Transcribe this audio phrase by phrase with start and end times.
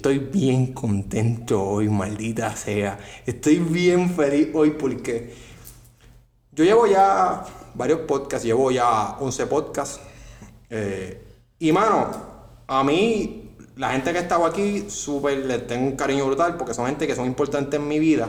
[0.00, 2.98] estoy bien contento hoy, maldita sea.
[3.26, 5.34] Estoy bien feliz hoy porque
[6.52, 10.00] yo llevo ya varios podcasts, llevo ya 11 podcasts.
[10.70, 11.22] Eh,
[11.58, 12.10] y mano,
[12.66, 16.72] a mí, la gente que ha estado aquí, súper, les tengo un cariño brutal porque
[16.72, 18.26] son gente que son importantes en mi vida.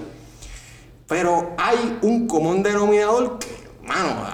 [1.08, 3.48] Pero hay un común denominador que,
[3.88, 4.26] mano,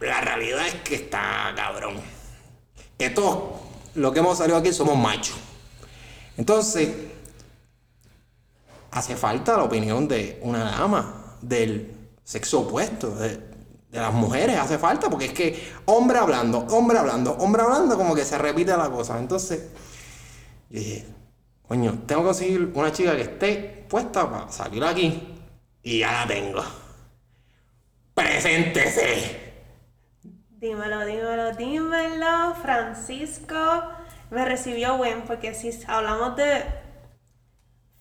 [0.00, 1.96] la realidad es que está cabrón.
[2.96, 3.60] Que todos
[3.94, 5.47] los que hemos salido aquí somos machos.
[6.38, 6.88] Entonces,
[8.92, 13.46] hace falta la opinión de una dama del sexo opuesto, de,
[13.90, 18.24] las mujeres, hace falta, porque es que hombre hablando, hombre hablando, hombre hablando, como que
[18.24, 19.18] se repite la cosa.
[19.18, 19.70] Entonces,
[20.70, 21.06] yo dije,
[21.66, 25.34] coño, tengo que conseguir una chica que esté puesta para salir aquí.
[25.82, 26.62] Y ya la tengo.
[28.14, 29.54] Preséntese.
[30.50, 33.97] Dímelo, dímelo, dímelo, Francisco.
[34.30, 36.64] Me recibió buen, porque si hablamos de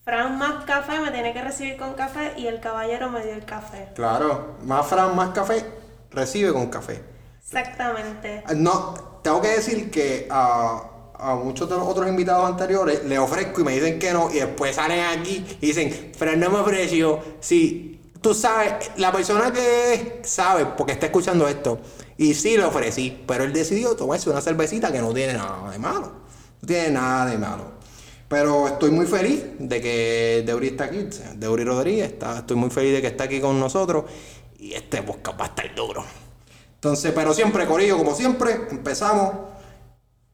[0.03, 3.45] Fran más café, me tiene que recibir con café y el caballero me dio el
[3.45, 3.89] café.
[3.95, 5.66] Claro, más Fran más café,
[6.11, 7.03] recibe con café.
[7.42, 8.44] Exactamente.
[8.55, 10.81] No, tengo que decir que a,
[11.14, 14.36] a muchos de los otros invitados anteriores le ofrezco y me dicen que no, y
[14.36, 17.20] después salen aquí y dicen, Fran no me ofreció.
[17.39, 21.80] Sí, tú sabes, la persona que sabe, porque está escuchando esto,
[22.17, 25.78] y sí le ofrecí, pero él decidió tomarse una cervecita que no tiene nada de
[25.78, 26.11] malo.
[26.61, 27.78] No tiene nada de malo.
[28.28, 32.94] Pero estoy muy feliz de que Deuri está aquí, Deuri Rodríguez, está, estoy muy feliz
[32.94, 34.06] de que está aquí con nosotros
[34.60, 36.04] y este podcast va a estar duro.
[36.76, 39.33] Entonces, pero siempre, Corillo, como siempre, empezamos.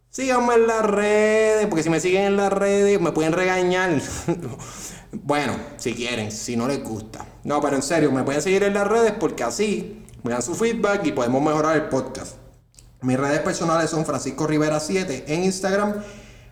[0.10, 4.00] Síganme en las redes, porque si me siguen en las redes me pueden regañar.
[5.12, 7.26] bueno, si quieren, si no les gusta.
[7.44, 10.56] No, pero en serio, me pueden seguir en las redes porque así me dan su
[10.56, 12.38] feedback y podemos mejorar el podcast.
[13.02, 15.96] Mis redes personales son Francisco Rivera 7 en Instagram.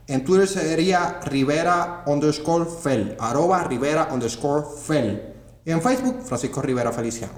[0.07, 5.33] En Twitter sería Rivera underscore Fel, arroba Rivera underscore Fel.
[5.63, 7.33] En Facebook, Francisco Rivera Feliciano.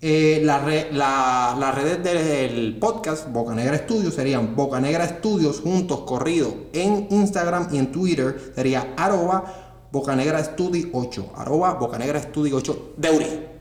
[0.00, 7.08] Eh, las redes del podcast Boca Negra Studios serían Boca Negra Studios juntos corrido en
[7.10, 12.94] Instagram y en Twitter sería arroba Boca Negra Studio 8, arroba Boca Negra Studio 8
[12.96, 13.57] Deuri.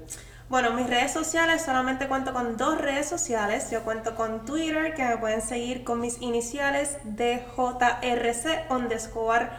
[0.50, 3.69] Bueno, mis redes sociales solamente cuento con dos redes sociales.
[3.69, 9.50] Yo cuento con Twitter, que me pueden seguir con mis iniciales DJRC underscore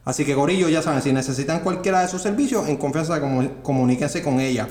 [0.04, 3.20] Así que, Gorillo, ya saben, si necesitan cualquiera de sus servicios, en confianza
[3.62, 4.68] comuníquense con ella.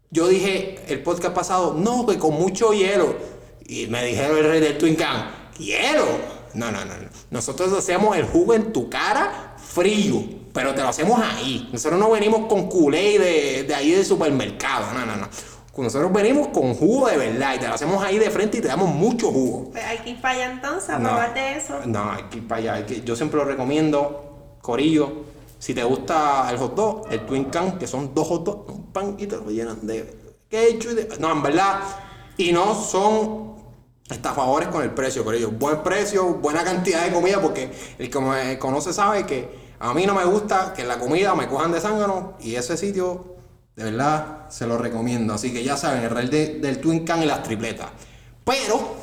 [0.09, 3.15] Yo dije el podcast pasado, no, que con mucho hielo.
[3.65, 6.05] Y me dijeron el rey del Twin Can, ¿hielo?
[6.53, 7.07] No, no, no, no.
[7.31, 10.21] Nosotros hacemos el jugo en tu cara frío,
[10.53, 11.69] pero te lo hacemos ahí.
[11.73, 15.27] Nosotros no venimos con culé de, de ahí del supermercado, no, no, no.
[15.75, 18.67] Nosotros venimos con jugo de verdad y te lo hacemos ahí de frente y te
[18.67, 19.71] damos mucho jugo.
[19.71, 21.09] Pues hay que ir para allá entonces a No.
[21.09, 21.79] probar de eso.
[21.87, 22.73] No, hay que ir para allá.
[22.75, 25.11] hay que- yo siempre lo recomiendo, Corillo.
[25.57, 28.91] Si te gusta el hot dog, el Twin Can, que son dos hot dogs, un
[28.91, 30.13] pan y te lo llenan de
[30.49, 31.09] ketchup y de...
[31.19, 31.79] No, en verdad.
[32.37, 33.52] Y no son
[34.09, 35.51] estafadores con el precio, Corillo.
[35.51, 40.05] Buen precio, buena cantidad de comida, porque el que me conoce sabe que a mí
[40.05, 43.35] no me gusta que la comida me cojan de zángano y ese sitio,
[43.75, 45.33] de verdad, se lo recomiendo.
[45.33, 47.89] Así que ya saben, el rey de- del Twin Can y las tripletas.
[48.45, 49.01] Pero...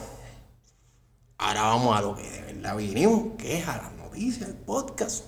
[1.43, 5.25] Ahora vamos a lo que de verdad vinimos, que es a las noticias, el podcast,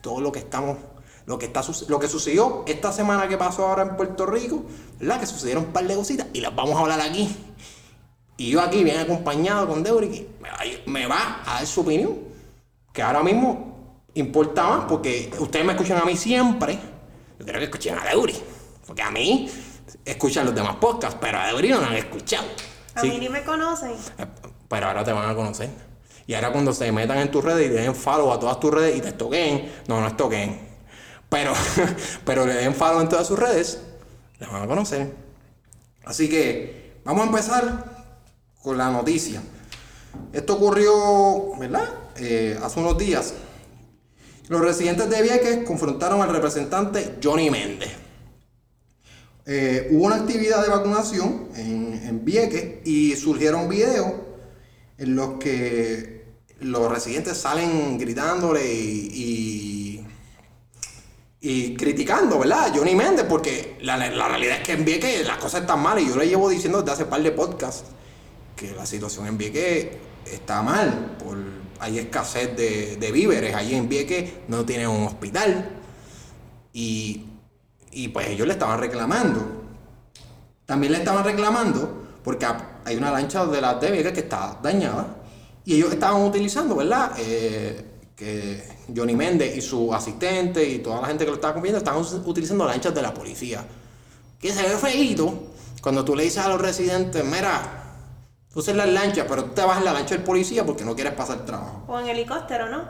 [0.00, 0.78] todo lo que estamos,
[1.26, 4.62] lo que está lo que sucedió esta semana que pasó ahora en Puerto Rico,
[5.00, 5.18] ¿verdad?
[5.18, 7.36] Que sucedieron un par de cositas y las vamos a hablar aquí.
[8.38, 10.28] Y yo aquí bien acompañado con Deuri, que
[10.86, 12.16] me va, a- dar su opinión,
[12.92, 16.78] que ahora mismo importa más, porque ustedes me escuchan a mí siempre,
[17.38, 18.34] yo creo que escuchen a Deuri,
[18.86, 19.50] porque a mí
[20.04, 22.46] escuchan los demás podcasts, pero a Deuri no me han escuchado.
[22.94, 23.10] A Sí.
[23.10, 23.90] mí ni me conocen.
[24.18, 24.26] Eh,
[24.68, 25.70] Pero ahora te van a conocer.
[26.26, 28.96] Y ahora cuando se metan en tus redes y den follow a todas tus redes
[28.98, 30.60] y te toquen, no, no toquen.
[31.28, 31.52] Pero,
[32.24, 33.82] pero le den follow en todas sus redes,
[34.38, 35.12] le van a conocer.
[36.04, 37.97] Así que vamos a empezar
[38.68, 39.40] con la noticia.
[40.30, 41.88] Esto ocurrió, ¿verdad?
[42.18, 43.32] Eh, hace unos días.
[44.48, 47.88] Los residentes de Vieques confrontaron al representante Johnny Méndez.
[49.46, 54.12] Eh, hubo una actividad de vacunación en, en Vieques y surgieron videos
[54.98, 56.26] en los que
[56.60, 60.04] los residentes salen gritándole y,
[61.40, 62.70] y, criticando, ¿verdad?
[62.76, 66.06] Johnny Méndez, porque la, la realidad es que en Vieques las cosas están mal y
[66.06, 67.84] yo le llevo diciendo desde hace par de podcasts
[68.58, 69.88] que la situación en Vieques
[70.26, 71.38] está mal, por,
[71.80, 75.70] hay escasez de, de víveres, allí en Vieques no tienen un hospital
[76.72, 77.24] y,
[77.92, 79.40] y pues ellos le estaban reclamando.
[80.66, 82.46] También le estaban reclamando porque
[82.84, 85.16] hay una lancha de las de Vieques que está dañada
[85.64, 87.12] y ellos estaban utilizando, ¿verdad?
[87.18, 87.84] Eh,
[88.16, 92.02] que Johnny Méndez y su asistente y toda la gente que lo estaba acompañando estaban
[92.26, 93.64] utilizando lanchas de la policía.
[94.40, 97.87] Que se ve feíto cuando tú le dices a los residentes, mira,
[98.52, 100.94] tú usas las lanchas, pero tú te vas en la lancha del policía porque no
[100.94, 101.84] quieres pasar trabajo.
[101.88, 102.88] O en helicóptero, ¿no?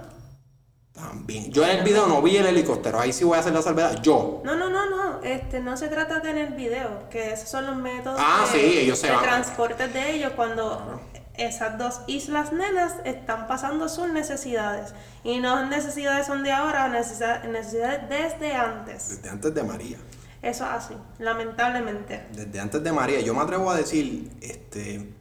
[0.93, 1.53] También.
[1.53, 4.03] Yo en el video no vi el helicóptero, ahí sí voy a hacer la salvedad.
[4.03, 4.41] Yo.
[4.45, 5.23] No, no, no, no.
[5.23, 8.79] Este, no se trata de tener video, que esos son los métodos Ah, de, sí,
[8.79, 9.23] ellos se de van.
[9.23, 11.01] transporte de ellos cuando
[11.35, 14.93] esas dos islas nenas están pasando sus necesidades.
[15.23, 19.09] Y no necesidades son de ahora, necesidades desde antes.
[19.11, 19.99] Desde antes de María.
[20.43, 22.27] Eso es así, lamentablemente.
[22.33, 23.21] Desde antes de María.
[23.21, 25.15] Yo me atrevo a decir, este.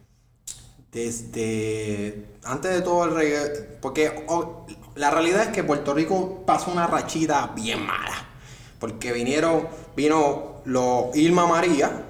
[0.92, 2.26] Desde.
[2.44, 3.78] Antes de todo el reggae.
[3.80, 8.26] Porque oh, la realidad es que Puerto Rico pasó una rachita bien mala.
[8.78, 9.68] Porque vinieron.
[9.96, 12.04] Vino los Irma María.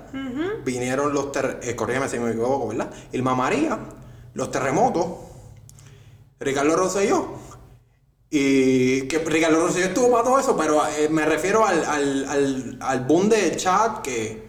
[0.65, 1.33] Vinieron los.
[1.33, 2.91] Ter eh, corrígeme si me equivoco, ¿verdad?
[3.13, 3.79] Irma María.
[4.35, 5.07] Los terremotos.
[6.41, 7.29] Ricardo Rosselló.
[8.31, 12.79] Y que Ricardo Rosselló estuvo para todo eso, pero eh, me refiero al, al, al,
[12.81, 14.48] al boom del chat que,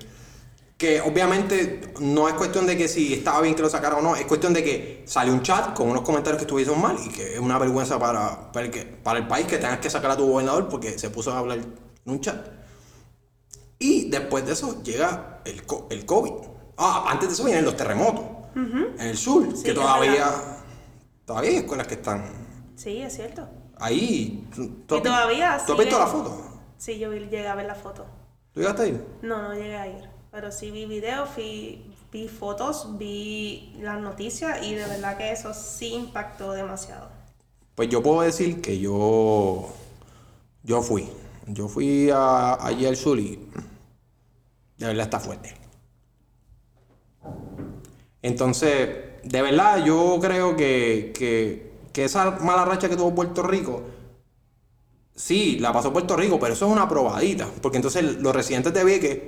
[0.80, 4.16] que obviamente no es cuestión de que si estaba bien que lo sacara o no,
[4.16, 7.34] es cuestión de que salió un chat con unos comentarios que estuviesen mal y que
[7.34, 10.18] es una vergüenza para, para, el, que, para el país que tengas que sacar a
[10.18, 11.74] tu gobernador porque se puso a hablar en
[12.06, 12.48] un chat.
[13.78, 16.32] Y después de eso llega el, co- el COVID.
[16.78, 18.24] Ah, antes de eso vienen los terremotos
[18.56, 20.32] en el sur, Sí, que todavía,
[21.26, 22.24] todavía hay escuelas que están
[22.76, 23.48] Sí, es cierto.
[23.80, 24.48] ahí.
[24.56, 24.64] ¿Tú-
[24.98, 26.42] Y todavía ¿Tú has visto la foto?
[26.78, 28.06] Sí, yo llegué a ver la foto.
[28.54, 29.06] ¿Tú llegaste a ir?
[29.22, 30.09] No, no llegué a ir.
[30.32, 35.54] Pero sí vi videos, vi, vi fotos, vi las noticias y de verdad que eso
[35.54, 37.10] sí impactó demasiado.
[37.76, 39.70] Pues yo puedo decir que yo.
[40.64, 41.10] Yo fui.
[41.48, 43.40] Yo fui a, allí al sur y.
[44.78, 45.56] De verdad está fuerte.
[48.22, 48.90] Entonces,
[49.24, 53.84] de verdad, yo creo que, que, que esa mala racha que tuvo Puerto Rico
[55.20, 57.48] sí, la pasó Puerto Rico, pero eso es una probadita.
[57.62, 59.22] Porque entonces los residentes de Vieques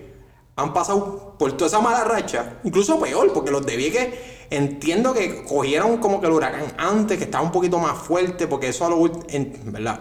[0.55, 4.09] han pasado por toda esa mala racha, incluso peor, porque los de Vieques
[4.49, 8.67] entiendo que cogieron como que el huracán antes, que estaba un poquito más fuerte, porque
[8.69, 9.27] eso a lo último,
[9.65, 9.99] ¿verdad?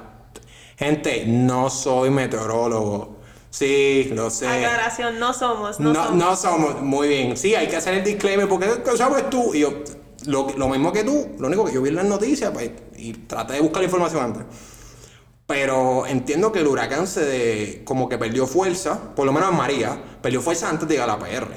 [0.77, 3.19] Gente, no soy meteorólogo.
[3.51, 4.47] Sí, lo sé.
[4.47, 5.79] Aclaración, no somos.
[5.79, 6.17] No, No, somos.
[6.17, 7.37] no somos, muy bien.
[7.37, 9.55] Sí, hay que hacer el disclaimer porque ¿qué sabes tú.
[9.55, 9.73] Y yo,
[10.27, 13.13] lo, lo mismo que tú, lo único que yo vi en las noticias pues, y
[13.13, 14.45] traté de buscar la información antes.
[15.51, 20.01] Pero entiendo que el huracán se como que perdió fuerza, por lo menos en María,
[20.23, 21.49] perdió fuerza antes de llegar a la PR.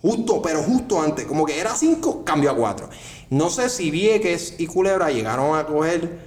[0.00, 2.88] Justo, pero justo antes, como que era 5, cambió a 4.
[3.30, 6.20] No sé si Vieques y Culebra llegaron a coger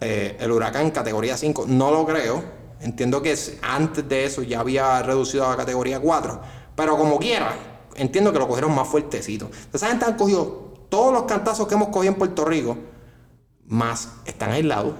[0.00, 2.42] eh, el huracán categoría 5, no lo creo.
[2.80, 6.40] Entiendo que es- antes de eso ya había reducido a categoría 4.
[6.74, 7.54] Pero como quiera,
[7.94, 9.48] entiendo que lo cogieron más fuertecito.
[9.72, 12.76] Esa gente han cogido todos los cantazos que hemos cogido en Puerto Rico,
[13.64, 14.94] más están aislados.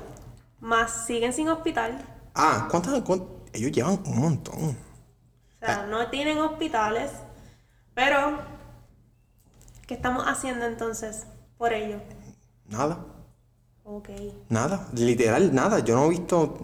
[0.61, 1.99] Más siguen sin hospital.
[2.35, 2.95] Ah, ¿cuántas?
[3.05, 4.77] cuánt- Ellos llevan un montón.
[5.61, 7.11] O sea, no tienen hospitales.
[7.95, 8.38] Pero,
[9.87, 12.00] ¿qué estamos haciendo entonces por ello?
[12.67, 12.99] Nada,
[13.85, 14.11] Ok.
[14.50, 15.79] nada, literal, nada.
[15.81, 16.59] Yo no he visto.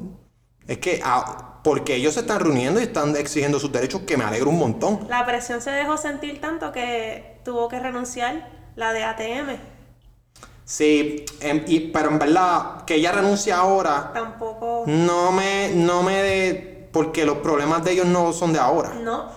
[0.67, 4.25] Es que, ah, porque ellos se están reuniendo y están exigiendo sus derechos, que me
[4.25, 5.07] alegro un montón.
[5.09, 9.59] La presión se dejó sentir tanto que tuvo que renunciar la de ATM.
[10.65, 14.85] Sí, em, y- pero en verdad, que ella renuncia ahora, Tampoco.
[14.87, 16.89] no me, no me de.
[16.93, 18.95] Porque los problemas de ellos no son de ahora.
[18.95, 19.29] No.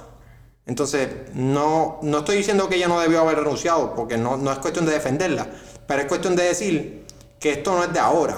[0.66, 4.60] Entonces, no, no estoy diciendo que ella no debió haber renunciado, porque no, no es
[4.60, 5.48] cuestión de defenderla,
[5.88, 7.06] pero es cuestión de decir
[7.40, 8.38] que esto no es de ahora.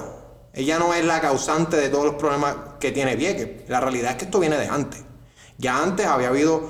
[0.53, 3.67] Ella no es la causante de todos los problemas que tiene Vieques.
[3.69, 5.03] La realidad es que esto viene de antes.
[5.57, 6.61] Ya antes había habido,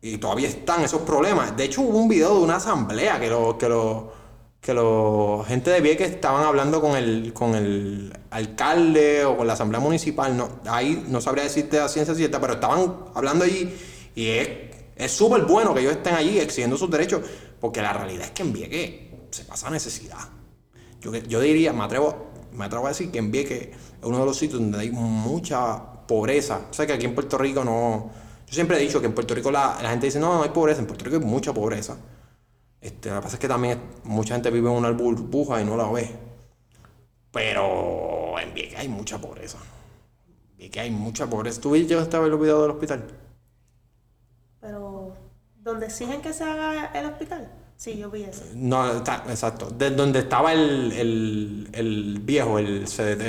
[0.00, 1.56] y todavía están esos problemas.
[1.56, 4.12] De hecho, hubo un video de una asamblea que los que lo,
[4.60, 9.54] que los gente de Vieques estaban hablando con el, con el alcalde o con la
[9.54, 10.36] asamblea municipal.
[10.36, 13.74] No, ahí no sabría decirte a ciencia cierta, pero estaban hablando allí
[14.14, 14.28] y
[14.96, 17.22] es súper bueno que ellos estén allí exigiendo sus derechos,
[17.58, 18.94] porque la realidad es que en Vieques
[19.30, 20.28] se pasa necesidad.
[21.00, 24.26] Yo, yo diría, me atrevo, me atrevo a decir que en Vieques es uno de
[24.26, 26.66] los sitios donde hay mucha pobreza.
[26.70, 28.10] O sea que aquí en Puerto Rico no.
[28.46, 30.50] Yo siempre he dicho que en Puerto Rico la, la gente dice, no, no hay
[30.50, 30.80] pobreza.
[30.80, 31.96] En Puerto Rico hay mucha pobreza.
[32.80, 35.76] Este, lo que pasa es que también mucha gente vive en una burbuja y no
[35.76, 36.10] la ve.
[37.32, 39.58] Pero en Vieques hay mucha pobreza.
[40.52, 41.60] En Vieques hay mucha pobreza.
[41.60, 43.06] ¿Tú llegaste a ver los videos del hospital?
[44.60, 45.16] Pero,
[45.56, 47.50] ¿dónde exigen que se haga el hospital?
[47.80, 48.42] Sí, yo vi eso.
[48.52, 49.70] No, está, exacto.
[49.70, 53.22] De donde estaba el, el, el viejo, el CDT.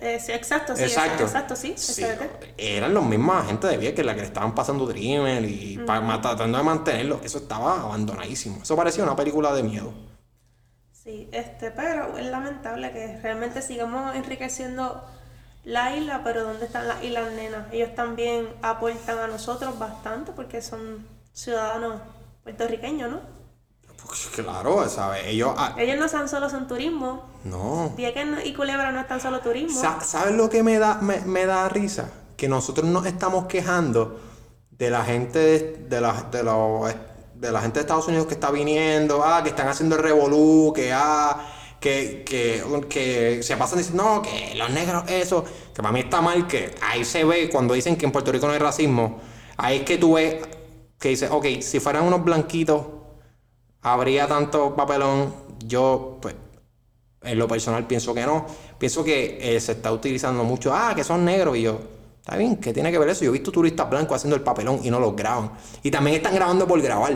[0.00, 0.84] Eh, sí, exacto, sí.
[0.84, 1.24] Exacto.
[1.24, 1.74] Exacto, sí.
[1.76, 2.54] Sí, SBT.
[2.56, 6.62] eran los mismos agentes de Vieques la que le estaban pasando Dreamer y tratando de
[6.62, 7.20] mantenerlo.
[7.24, 8.62] Eso estaba abandonadísimo.
[8.62, 9.92] Eso parecía una película de miedo.
[10.92, 15.04] Sí, este, pero es lamentable que realmente sigamos enriqueciendo
[15.64, 17.72] la isla, pero ¿dónde están las islas nenas?
[17.72, 22.02] Ellos también aportan a nosotros bastante porque son ciudadanos
[22.44, 23.35] puertorriqueños, ¿no?
[24.04, 25.22] Pues claro, ¿sabes?
[25.26, 25.52] Ellos.
[25.56, 27.24] ah, Ellos no son solo son turismo.
[27.44, 27.92] no.
[27.96, 29.80] Vieques y Culebra no están solo turismo.
[29.80, 32.10] Sa- ¿Sabes lo que me da, me, me da risa?
[32.36, 34.20] Que nosotros nos estamos quejando
[34.70, 36.94] de la gente de, de la, de, los-
[37.34, 40.72] de la gente de Estados Unidos que está viniendo, ah, que están haciendo el revolú,
[40.74, 45.92] que ah, que, que, que se pasan diciendo, no, que los negros, eso, que para
[45.92, 48.58] mí está mal, que ahí se ve cuando dicen que en Puerto Rico no hay
[48.58, 49.20] racismo,
[49.56, 50.36] ahí es que tú ves
[50.98, 52.82] que dice, ok, si fueran unos blanquitos,
[53.86, 55.32] habría tanto papelón,
[55.64, 56.34] yo, pues,
[57.22, 58.44] en lo personal pienso que no.
[58.78, 61.56] Pienso que eh, se está utilizando mucho, ah, que son negros.
[61.56, 61.78] Y yo,
[62.20, 63.24] está bien, ¿qué tiene que ver eso?
[63.24, 65.52] Yo he visto turistas blancos haciendo el papelón y no los graban.
[65.84, 67.14] Y también están grabando por grabar.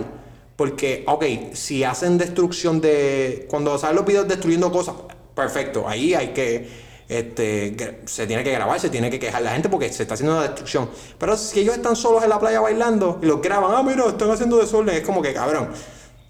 [0.54, 1.24] Porque, ok,
[1.54, 3.46] si hacen destrucción de.
[3.50, 4.94] Cuando salen los videos destruyendo cosas,
[5.34, 5.88] perfecto.
[5.88, 6.90] Ahí hay que.
[7.08, 10.36] Este, se tiene que grabar, se tiene que quejar la gente porque se está haciendo
[10.36, 10.88] una destrucción.
[11.18, 14.30] Pero si ellos están solos en la playa bailando y los graban, ah, mira, están
[14.30, 15.70] haciendo desorden, es como que cabrón.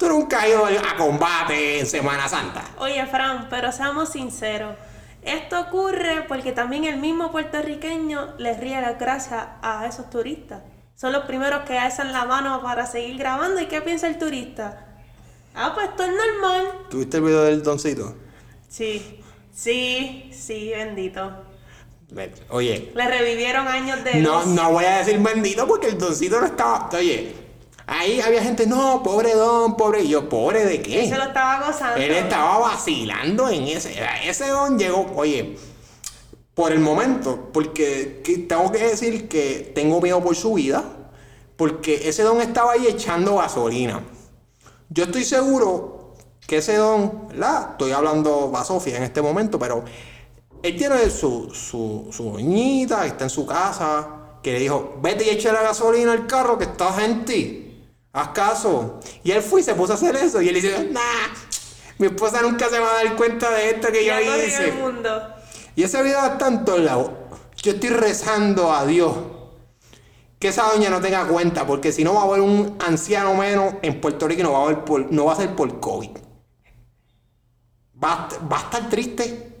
[0.01, 2.63] Tú nunca has ido a combate en Semana Santa.
[2.79, 4.75] Oye, Fran, pero seamos sinceros.
[5.21, 10.63] Esto ocurre porque también el mismo puertorriqueño les ríe las gracias a esos turistas.
[10.95, 13.61] Son los primeros que alzan la mano para seguir grabando.
[13.61, 14.87] ¿Y qué piensa el turista?
[15.53, 16.67] Ah, pues esto es normal.
[16.89, 18.15] ¿Tuviste el video del doncito?
[18.69, 19.21] Sí,
[19.53, 21.31] sí, sí, bendito.
[22.49, 26.47] Oye, Le revivieron años de no, no voy a decir bendito porque el doncito no
[26.47, 26.89] estaba.
[26.91, 27.50] Oye,
[27.87, 30.03] ahí había gente, no, pobre don, pobre.
[30.03, 31.03] Y yo, ¿pobre de qué?
[31.03, 31.97] Él se lo estaba gozando.
[32.01, 33.95] Él estaba vacilando en ese.
[34.25, 35.55] Ese don llegó, oye,
[36.53, 40.83] por el momento, porque que- tengo que decir que tengo miedo por su vida,
[41.55, 44.03] porque ese don estaba ahí echando gasolina.
[44.89, 46.15] Yo estoy seguro
[46.47, 47.69] que ese don, ¿verdad?
[47.71, 49.83] Estoy hablando a Sofía en este momento, pero
[50.63, 54.07] él tiene su, su, su doñita, está en su casa,
[54.43, 57.70] que le dijo, vete y echa la gasolina al carro que está gente.
[58.13, 58.99] Haz caso.
[59.23, 60.41] Y él fue y se puso a hacer eso.
[60.41, 61.01] Y él dice, nah,
[61.97, 64.69] mi esposa nunca se va a dar cuenta de esto que yo hice.
[64.69, 65.33] el mundo.
[65.75, 67.11] Y ese video está en todos lados.
[67.57, 69.15] Yo estoy rezando a Dios
[70.39, 73.75] que esa doña no tenga cuenta, porque si no va a haber un anciano menos
[73.83, 76.09] en Puerto Rico y no va a, haber por- no va a ser por COVID.
[78.03, 79.53] Va a, va a estar triste.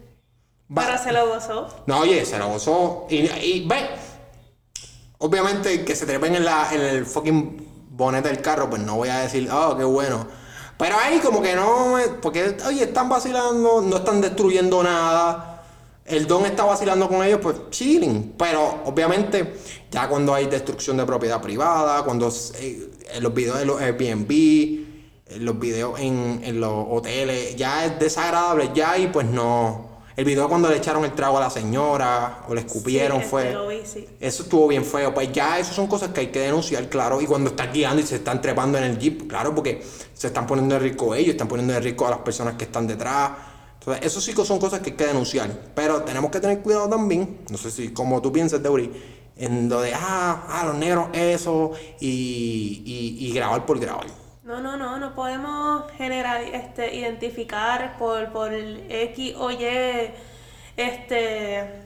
[0.75, 1.67] Va- Pero se lo gozó.
[1.85, 3.05] no, oye, se lo gozó.
[3.09, 3.89] Y, y ve,
[5.19, 7.67] obviamente que se trepen en, la, en el fucking
[8.01, 10.25] bonete del carro, pues no voy a decir, oh, qué bueno.
[10.77, 15.63] Pero ahí como que no, porque, oye, están vacilando, no están destruyendo nada.
[16.03, 18.33] El don está vacilando con ellos, pues chilling.
[18.37, 19.57] Pero obviamente,
[19.91, 22.89] ya cuando hay destrucción de propiedad privada, cuando eh,
[23.19, 24.31] los videos de los Airbnb,
[25.27, 29.90] en los videos en, en los hoteles, ya es desagradable, ya ahí pues no.
[30.15, 33.29] El video cuando le echaron el trago a la señora o le escupieron Sí, este,
[33.29, 33.53] fue.
[33.53, 34.07] lo vi, sí.
[34.19, 35.13] Eso estuvo bien feo.
[35.13, 37.21] Pues ya eso son cosas que hay que denunciar, claro.
[37.21, 39.81] Y cuando están guiando y se están trepando en el jeep, claro, porque
[40.13, 42.87] se están poniendo de riesgo ellos, están poniendo de riesgo a las personas que están
[42.87, 43.31] detrás.
[43.79, 45.49] Entonces, eso sí que son cosas que hay que denunciar.
[45.73, 47.39] Pero tenemos que tener cuidado también.
[47.49, 48.91] No sé si, como tú piensas, Deuri,
[49.37, 54.05] en lo de, ah, ah, los negros, eso, y, y, y grabar por grabar.
[54.51, 59.65] No, no, no, no podemos generar, este, identificar por, por X o Y,
[60.75, 61.83] este,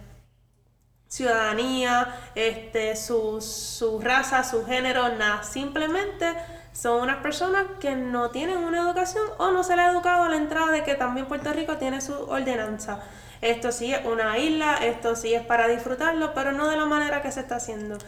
[1.08, 5.44] ciudadanía, este, su, su raza, su género, nada.
[5.44, 6.26] Simplemente
[6.74, 10.30] son unas personas que no tienen una educación o no se les ha educado a
[10.30, 13.00] la entrada de que también Puerto Rico tiene su ordenanza.
[13.42, 17.22] Esto sí es una isla, esto sí es para disfrutarlo, pero no de la manera
[17.22, 18.00] que se está haciendo.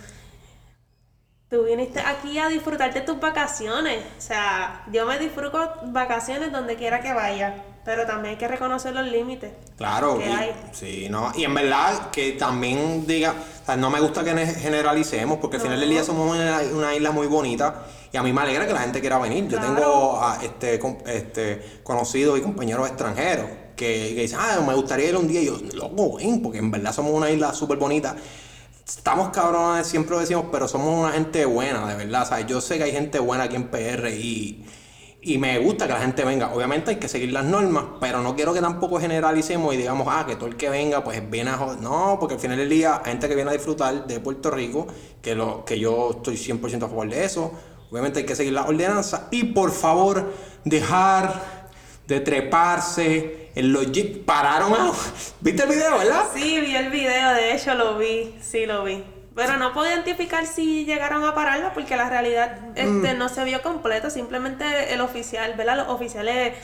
[1.49, 4.03] Tú viniste aquí a disfrutarte tus vacaciones.
[4.17, 7.63] O sea, yo me disfruto vacaciones donde quiera que vaya.
[7.85, 9.53] Pero también hay que reconocer los límites.
[9.77, 10.51] Claro, que y, hay.
[10.73, 14.45] sí, no, y en verdad que también diga, o sea, no me gusta que ne-
[14.55, 18.33] generalicemos, porque al final del día somos una, una isla muy bonita y a mí
[18.33, 19.47] me alegra que la gente quiera venir.
[19.47, 19.73] Yo Claro.
[19.73, 23.45] tengo a, este, este, conocidos y compañeros extranjeros
[23.77, 26.69] que, que dicen, ah, me gustaría ir un día y yo, loco, ven, porque en
[26.69, 28.17] verdad somos una isla súper bonita.
[28.87, 32.25] Estamos cabrones, siempre lo decimos, pero somos una gente buena, de verdad.
[32.31, 34.65] O yo sé que hay gente buena aquí en PR y,
[35.21, 36.53] y me gusta que la gente venga.
[36.53, 40.23] Obviamente hay que seguir las normas, pero no quiero que tampoco generalicemos y digamos, ah,
[40.25, 41.81] que todo el que venga, pues viene a joder.
[41.81, 44.87] No, porque al final del día hay gente que viene a disfrutar de Puerto Rico,
[45.21, 47.51] que, lo, que yo estoy 100% a favor de eso.
[47.91, 50.31] Obviamente hay que seguir las ordenanzas y por favor
[50.63, 51.67] dejar
[52.07, 54.19] de treparse en los jeeps.
[54.19, 54.91] Pararon a...
[55.41, 56.23] ¿Viste el video, verdad?
[56.33, 59.03] Sí, vi el video, de hecho lo vi, sí lo vi.
[59.35, 63.61] Pero no puedo identificar si llegaron a pararla porque la realidad este, no se vio
[63.61, 64.09] completo.
[64.09, 65.77] Simplemente el oficial, ¿verdad?
[65.77, 66.55] Los oficiales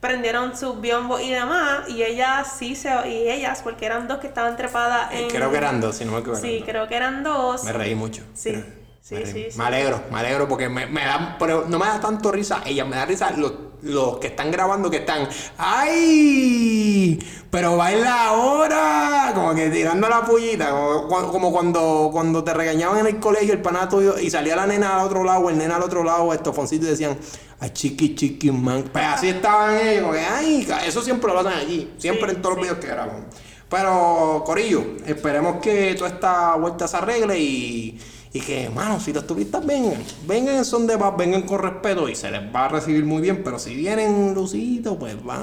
[0.00, 1.88] prendieron sus biombos y demás.
[1.88, 2.90] Y ellas sí se.
[3.08, 5.30] Y ellas, porque eran dos que estaban trepadas en.
[5.30, 6.40] Creo que eran dos, si no me equivoco.
[6.40, 7.62] Sí, creo que eran dos.
[7.62, 8.24] Me reí mucho.
[8.34, 8.60] Sí,
[9.02, 9.46] sí, me sí.
[9.56, 12.84] Me alegro, me alegro porque me, me da, pero no me da tanto risa ella,
[12.84, 13.52] me da risa los,
[13.86, 17.18] los que están grabando que están, ¡ay!
[17.50, 22.98] Pero baila ahora, como que tirando la pullita, como, cu- como cuando, cuando te regañaban
[23.00, 25.82] en el colegio el panato y salía la nena al otro lado, el nena al
[25.82, 27.16] otro lado, estofoncito y decían,
[27.60, 28.84] ¡ay, chiqui, chiqui, man!
[28.92, 30.68] Pues así estaban ellos, como que, ¡ay!
[30.86, 33.26] Eso siempre lo hacen allí, siempre Sí, en todos los videos que graban.
[33.68, 37.98] Pero, Corillo, esperemos que toda esta vuelta se arregle y,
[38.36, 42.06] y que, mano, si los turistas vengan, vengan en son de paz, vengan con respeto
[42.06, 43.42] y se les va a recibir muy bien.
[43.42, 45.40] Pero si vienen lucitos, pues van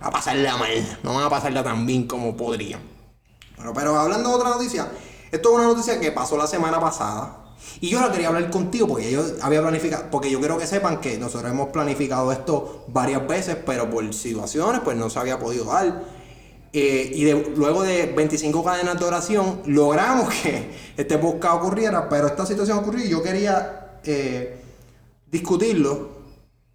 [0.00, 2.80] a, pasarla mal, no van a pasarla tan bien como podrían.
[3.56, 4.88] Bueno, pero hablando de otra noticia,
[5.30, 7.44] esto es una noticia que pasó la semana pasada.
[7.82, 11.00] Y yo la quería hablar contigo porque yo había planificado, porque yo quiero que sepan
[11.00, 15.66] que nosotros hemos planificado esto varias veces, pero por situaciones pues no se había podido
[15.66, 16.15] dar.
[16.72, 22.44] Eh, y luego de 25 cadenas de oración logramos que este podcast ocurriera, pero esta
[22.44, 24.60] situación ocurrió y yo quería eh,
[25.26, 26.16] discutirlo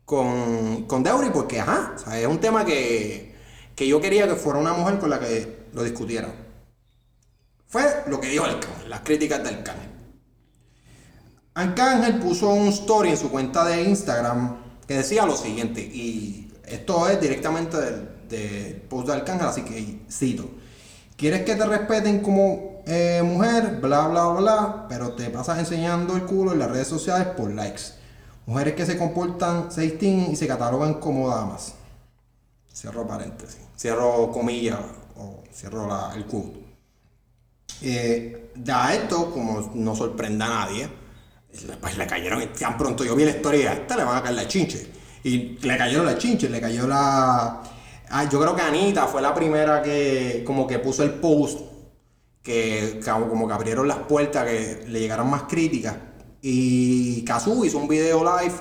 [0.05, 3.35] con, con Deuri porque, ajá, es un tema que,
[3.75, 6.33] que yo quería que fuera una mujer con la que lo discutiera.
[7.67, 9.89] Fue lo que dijo Arcángel, las críticas de Arcángel.
[11.53, 17.07] Arcángel puso un story en su cuenta de Instagram que decía lo siguiente, y esto
[17.07, 18.09] es directamente del,
[18.89, 20.49] post de Arcángel, así que cito.
[21.15, 23.79] ¿Quieres que te respeten como eh, mujer?
[23.81, 27.81] Bla, bla, bla, pero te pasas enseñando el culo en las redes sociales por likes.
[28.45, 31.75] Mujeres que se comportan, se distinguen y se catalogan como damas.
[32.73, 33.59] Cierro paréntesis.
[33.77, 34.79] Cierro comillas
[35.15, 36.59] o cierro el quote.
[37.81, 40.89] Eh, ya esto, como no sorprenda a nadie,
[41.79, 44.47] pues le cayeron, tan pronto yo vi la historia, esta le van a caer la
[44.47, 44.91] chinche.
[45.23, 47.61] Y le cayeron la chinche, le cayó la...
[48.13, 51.61] Ah, yo creo que Anita fue la primera que como que puso el post,
[52.43, 55.95] que como, que abrieron las puertas, que le llegaron más críticas.
[56.41, 58.55] Y Kazu hizo un video live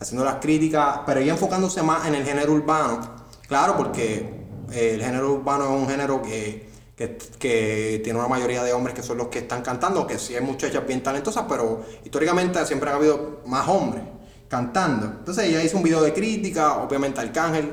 [0.00, 3.00] haciendo las críticas, pero ella enfocándose más en el género urbano.
[3.46, 4.28] Claro, porque
[4.72, 9.04] eh, el género urbano es un género que, que, tiene una mayoría de hombres que
[9.04, 12.96] son los que están cantando, que sí hay muchachas bien talentosas, pero históricamente siempre ha
[12.96, 14.02] habido más hombres
[14.48, 15.06] cantando.
[15.06, 17.72] Entonces ella hizo un video de crítica, obviamente Arcángel,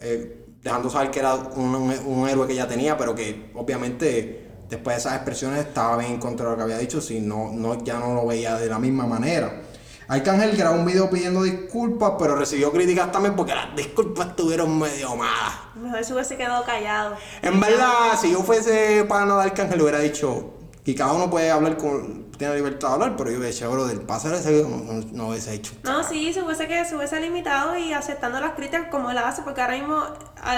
[0.00, 4.96] eh, dejando saber que era un, un, héroe que ella tenía, pero que obviamente después
[4.96, 7.82] de esas expresiones estaba bien en contra de lo que había dicho, si no, no,
[7.84, 9.62] ya no lo veía de la misma manera.
[10.08, 15.16] Arcángel grabó un video pidiendo disculpas, pero recibió críticas también porque las disculpas estuvieron medio
[15.16, 15.54] malas.
[15.74, 17.16] Mejor se hubiese quedado callado.
[17.40, 21.76] En verdad, si yo fuese pana de Arcángel, hubiera dicho, y cada uno puede hablar
[21.76, 25.04] con, tiene libertad de hablar, pero yo decía, bro, del pasar ese video no, no,
[25.12, 25.74] no hubiese hecho.
[25.84, 29.42] No, sí, se hubiese, que, se hubiese limitado y aceptando las críticas como él hace,
[29.42, 30.02] porque ahora mismo,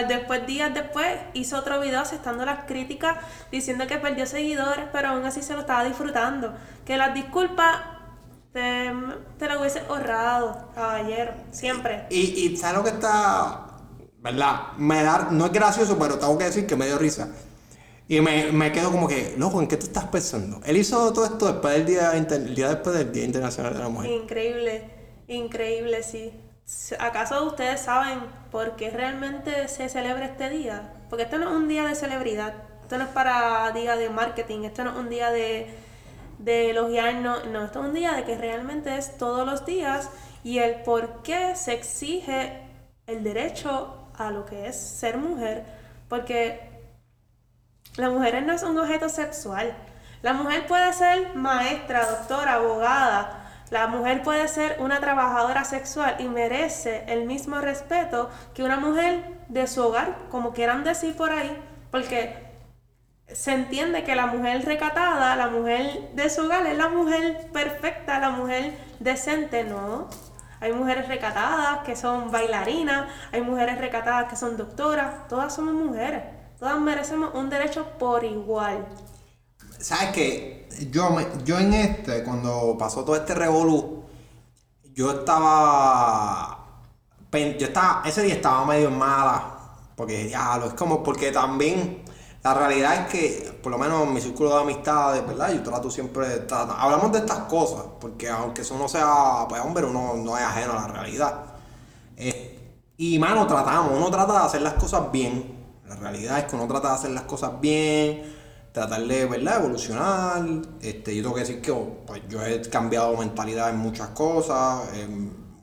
[0.08, 3.18] después, días después, hizo otro video aceptando las críticas,
[3.52, 6.54] diciendo que perdió seguidores, pero aún así se lo estaba disfrutando.
[6.86, 7.82] Que las disculpas
[8.54, 8.90] te,
[9.38, 12.06] te lo hubiese ahorrado, caballero, siempre.
[12.08, 13.66] Y, y ¿sabes lo que está,
[14.20, 14.72] verdad?
[14.78, 17.28] Me da, no es gracioso, pero tengo que decir que me dio risa
[18.06, 20.60] y me, me, quedo como que, loco, ¿en qué tú estás pensando?
[20.66, 23.88] Él hizo todo esto después del día, el día después del Día Internacional de la
[23.88, 24.10] Mujer.
[24.10, 24.90] Increíble,
[25.26, 26.32] increíble, sí.
[26.98, 30.92] ¿Acaso ustedes saben por qué realmente se celebra este día?
[31.08, 34.64] Porque esto no es un día de celebridad, esto no es para día de marketing,
[34.64, 35.68] esto no es un día de,
[36.38, 40.10] de elogiarnos, no, esto es un día de que realmente es todos los días
[40.42, 42.60] y el por qué se exige
[43.06, 45.64] el derecho a lo que es ser mujer,
[46.08, 46.73] porque
[47.96, 49.72] la mujer no es un objeto sexual.
[50.22, 53.40] La mujer puede ser maestra, doctora, abogada.
[53.70, 59.24] La mujer puede ser una trabajadora sexual y merece el mismo respeto que una mujer
[59.48, 61.56] de su hogar, como quieran decir por ahí,
[61.90, 62.44] porque
[63.28, 68.18] se entiende que la mujer recatada, la mujer de su hogar es la mujer perfecta,
[68.18, 70.08] la mujer decente, no.
[70.60, 76.22] Hay mujeres recatadas que son bailarinas, hay mujeres recatadas que son doctoras, todas somos mujeres.
[76.64, 78.86] Todas merecemos un derecho por igual.
[79.78, 80.66] ¿Sabes qué?
[80.90, 84.02] Yo, yo en este, cuando pasó todo este revolú,
[84.94, 86.58] yo estaba.
[87.30, 88.02] Yo estaba.
[88.06, 89.58] Ese día estaba medio mala.
[89.94, 91.02] Porque ya lo es como.
[91.02, 92.02] Porque también.
[92.42, 95.52] La realidad es que, por lo menos en mi círculo de amistades, ¿verdad?
[95.52, 96.46] Yo trato siempre.
[96.50, 97.84] hablamos de estas cosas.
[98.00, 99.44] Porque aunque eso no sea.
[99.50, 101.44] Pues hombre, uno no es ajeno a la realidad.
[102.16, 103.92] Eh, y mano, tratamos.
[103.94, 107.10] Uno trata de hacer las cosas bien la realidad es que uno trata de hacer
[107.10, 108.22] las cosas bien,
[108.72, 110.44] tratar de, ¿verdad?, evolucionar.
[110.80, 114.82] Este, yo tengo que decir que oh, pues, yo he cambiado mentalidad en muchas cosas,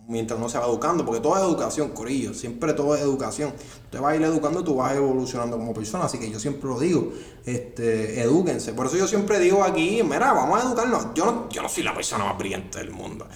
[0.08, 3.54] mientras uno se va educando, porque todo es educación, Corillo, siempre todo es educación.
[3.90, 6.80] Te vas a ir educando, tú vas evolucionando como persona, así que yo siempre lo
[6.80, 7.12] digo,
[7.46, 8.74] este, edúquense.
[8.74, 11.08] Por eso yo siempre digo aquí, mira, vamos a educarnos.
[11.16, 13.28] Yo no, yo no soy la persona más brillante del mundo.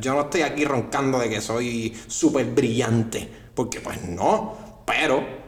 [0.00, 5.39] yo no estoy aquí roncando de que soy súper brillante, porque pues no, pero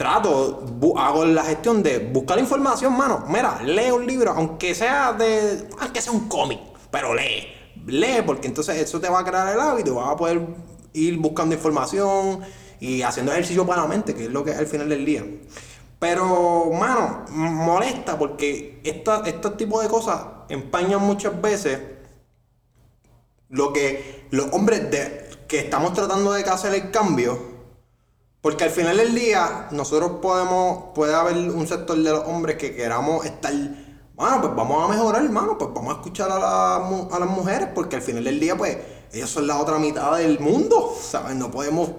[0.00, 0.64] trato,
[0.96, 3.26] hago la gestión de buscar la información, mano.
[3.28, 5.68] Mira, lee un libro, aunque sea de.
[5.78, 6.58] aunque sea un cómic,
[6.90, 7.46] pero lee.
[7.84, 10.40] Lee, porque entonces eso te va a crear el hábito, vas a poder
[10.94, 12.40] ir buscando información
[12.80, 15.22] y haciendo ejercicio para la mente, que es lo que es al final del día.
[15.98, 21.78] Pero, mano, molesta porque esta, estos tipos de cosas empañan muchas veces
[23.50, 27.49] lo que los hombres de, que estamos tratando de hacer el cambio
[28.40, 32.74] porque al final del día, nosotros podemos, puede haber un sector de los hombres que
[32.74, 33.52] queramos estar,
[34.14, 37.96] bueno, pues vamos a mejorar, hermano, pues vamos a escuchar a, a las mujeres, porque
[37.96, 38.78] al final del día, pues,
[39.12, 41.36] ellas son la otra mitad del mundo, ¿sabes?
[41.36, 41.90] No podemos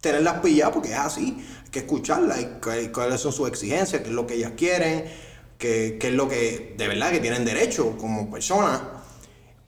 [0.00, 4.14] tenerlas pilladas porque es así, hay que escucharlas, y cuáles son sus exigencias, qué es
[4.14, 5.04] lo que ellas quieren,
[5.58, 8.80] qué, qué es lo que de verdad que tienen derecho como personas.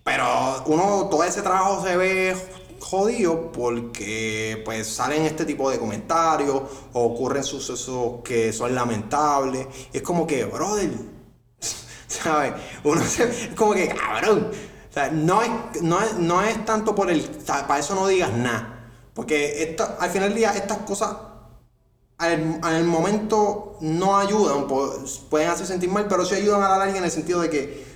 [0.05, 2.37] Pero uno, todo ese trabajo se ve
[2.85, 9.67] jodido porque pues salen este tipo de comentarios o ocurren sucesos que son lamentables.
[9.93, 10.91] Es como que, brother,
[12.07, 12.53] ¿sabes?
[12.85, 14.51] Uno es como que, cabrón.
[15.13, 17.21] No es, no es, no es tanto por el...
[17.21, 18.91] Para eso no digas nada.
[19.13, 21.17] Porque esta, al final del día estas cosas
[22.19, 24.67] al, al momento no ayudan,
[25.31, 27.94] pueden hacer sentir mal, pero sí ayudan a la larga en el sentido de que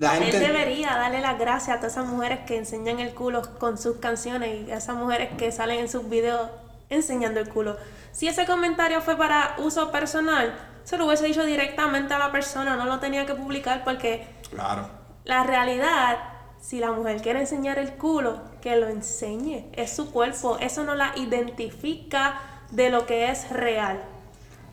[0.00, 3.96] él debería darle las gracias a todas esas mujeres que enseñan el culo con sus
[3.96, 6.48] canciones y a esas mujeres que salen en sus videos
[6.88, 7.76] enseñando el culo.
[8.12, 12.76] Si ese comentario fue para uso personal, se lo hubiese dicho directamente a la persona,
[12.76, 14.88] no lo tenía que publicar porque claro.
[15.24, 16.18] la realidad,
[16.60, 20.94] si la mujer quiere enseñar el culo, que lo enseñe, es su cuerpo, eso no
[20.94, 24.00] la identifica, de lo que es real.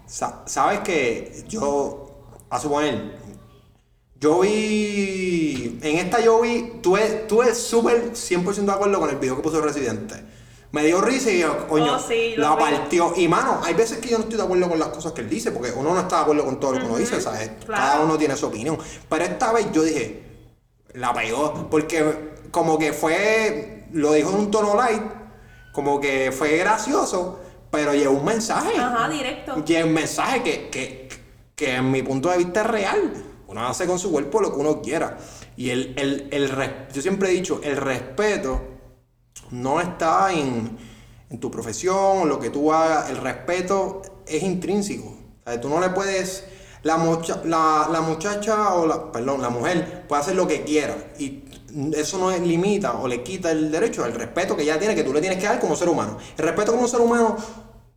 [0.06, 2.10] Sa- Sabes que yo,
[2.50, 3.18] a suponer,
[4.20, 9.36] yo vi, en esta yo vi, tuve, tuve súper 100% de acuerdo con el video
[9.36, 10.16] que puso Residente.
[10.72, 12.62] Me dio risa y yo, coño, Oh, sí, la vi.
[12.62, 13.14] partió.
[13.16, 15.30] Y mano, hay veces que yo no estoy de acuerdo con las cosas que él
[15.30, 17.52] dice, porque uno no está de acuerdo con todo lo que uno dice, ¿sabes?
[17.66, 17.82] claro.
[17.84, 18.78] Cada uno tiene su opinión.
[19.10, 20.24] Pero esta vez yo dije,
[20.94, 25.04] la pegó, porque como que fue, lo dijo en un tono light,
[25.72, 27.40] como que fue gracioso,
[27.72, 28.78] pero llevó un mensaje.
[28.78, 29.64] Ajá, directo.
[29.66, 31.10] Y el mensaje que, que,
[31.56, 33.24] que en mi punto de vista es real.
[33.48, 35.18] Uno hace con su cuerpo lo que uno quiera.
[35.56, 36.52] Y el, el, el
[36.94, 38.62] yo siempre he dicho, el respeto
[39.52, 40.78] no está en,
[41.30, 43.10] en tu profesión lo que tú hagas.
[43.10, 45.14] El respeto es intrínseco.
[45.46, 46.46] O tú no le puedes...
[46.84, 50.96] La, mucha- la, la muchacha o perdón, la mujer puede hacer lo que quiera.
[51.18, 51.44] Y
[51.96, 55.12] eso no limita o le quita el derecho, el respeto que ella tiene, que tú
[55.12, 56.18] le tienes que dar como ser humano.
[56.38, 57.36] El respeto como ser humano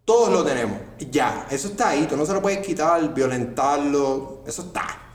[0.05, 0.79] todos lo tenemos.
[1.11, 2.07] Ya, eso está ahí.
[2.09, 4.43] Tú no se lo puedes quitar, violentarlo.
[4.47, 5.10] Eso está.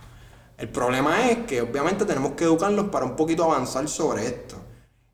[0.58, 4.58] El problema es que obviamente tenemos que educarlos para un poquito avanzar sobre esto.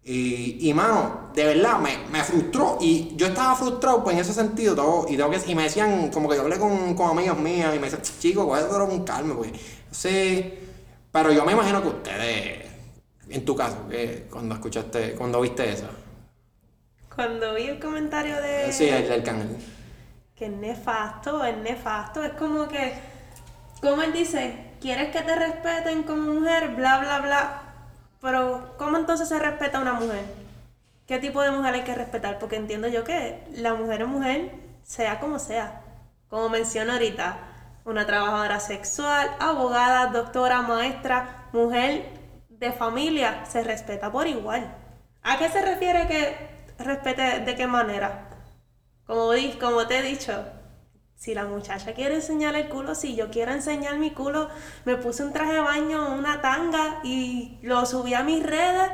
[0.04, 2.78] Y, y mano, de verdad, me, me frustró.
[2.82, 4.76] Y yo estaba frustrado pues, en ese sentido.
[4.76, 7.76] todo, y, tengo que, y me decían, como que yo hablé con, con amigas mías
[7.76, 9.52] y me decían, chico, cógetelo con calma, pues.
[9.92, 10.54] Sí.
[11.12, 12.66] Pero yo me imagino que ustedes,
[13.30, 15.88] en tu caso, que cuando escuchaste, cuando viste eso.
[17.16, 19.58] Cuando vi el comentario de Sí, el del canal.
[20.36, 22.94] que es nefasto, es nefasto, es como que,
[23.82, 27.62] como él dice, quieres que te respeten como mujer, bla, bla, bla,
[28.20, 30.26] pero ¿cómo entonces se respeta a una mujer?
[31.08, 32.40] ¿Qué tipo de mujer hay que respetar?
[32.40, 34.52] Porque entiendo yo que la mujer es mujer,
[34.84, 35.82] sea como sea.
[36.30, 37.38] Como menciono ahorita,
[37.86, 42.10] una trabajadora sexual, abogada, doctora, maestra, mujer
[42.50, 44.76] de familia, se respeta por igual.
[45.24, 46.38] ¿A qué se refiere que
[46.80, 48.30] respete de qué manera?
[49.06, 50.46] Como, como te he dicho,
[51.22, 54.50] si la muchacha quiere enseñar el culo, si yo quiero enseñar mi culo,
[54.86, 58.90] me puse un traje de baño, una tanga y lo subí a mis redes,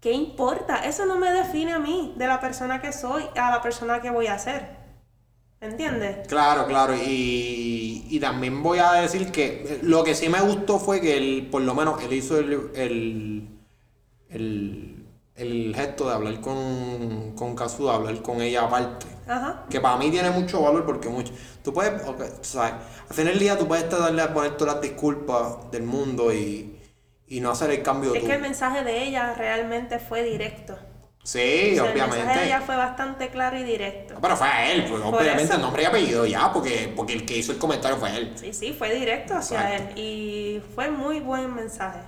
[0.00, 0.84] ¿qué importa?
[0.84, 4.10] Eso no me define a mí, de la persona que soy, a la persona que
[4.10, 4.70] voy a ser.
[5.60, 6.26] ¿Entiendes?
[6.26, 11.00] Claro, claro, y, y también voy a decir que lo que sí me gustó fue
[11.00, 13.48] que él, por lo menos, él hizo el, el,
[14.30, 14.95] el,
[15.36, 19.06] el gesto de hablar con, con Kazu, de hablar con ella aparte.
[19.28, 19.64] Ajá.
[19.68, 21.32] Que para mí tiene mucho valor porque mucho.
[21.62, 22.74] Tú puedes, ok, ¿sabes?
[23.08, 26.80] Al final del día tú puedes tratarle a poner todas las disculpas del mundo y,
[27.26, 28.26] y no hacer el cambio Es tú.
[28.28, 30.78] que el mensaje de ella realmente fue directo.
[31.24, 32.44] Sí, O sea, El mensaje de obviamente.
[32.46, 34.14] ella fue bastante claro y directo.
[34.14, 35.58] No, pero fue a él, pues, obviamente eso.
[35.58, 38.32] nombre y apellido ya, porque, porque el que hizo el comentario fue él.
[38.36, 39.92] Sí, sí, fue directo hacia Exacto.
[39.96, 39.98] él.
[39.98, 41.98] Y fue muy buen mensaje.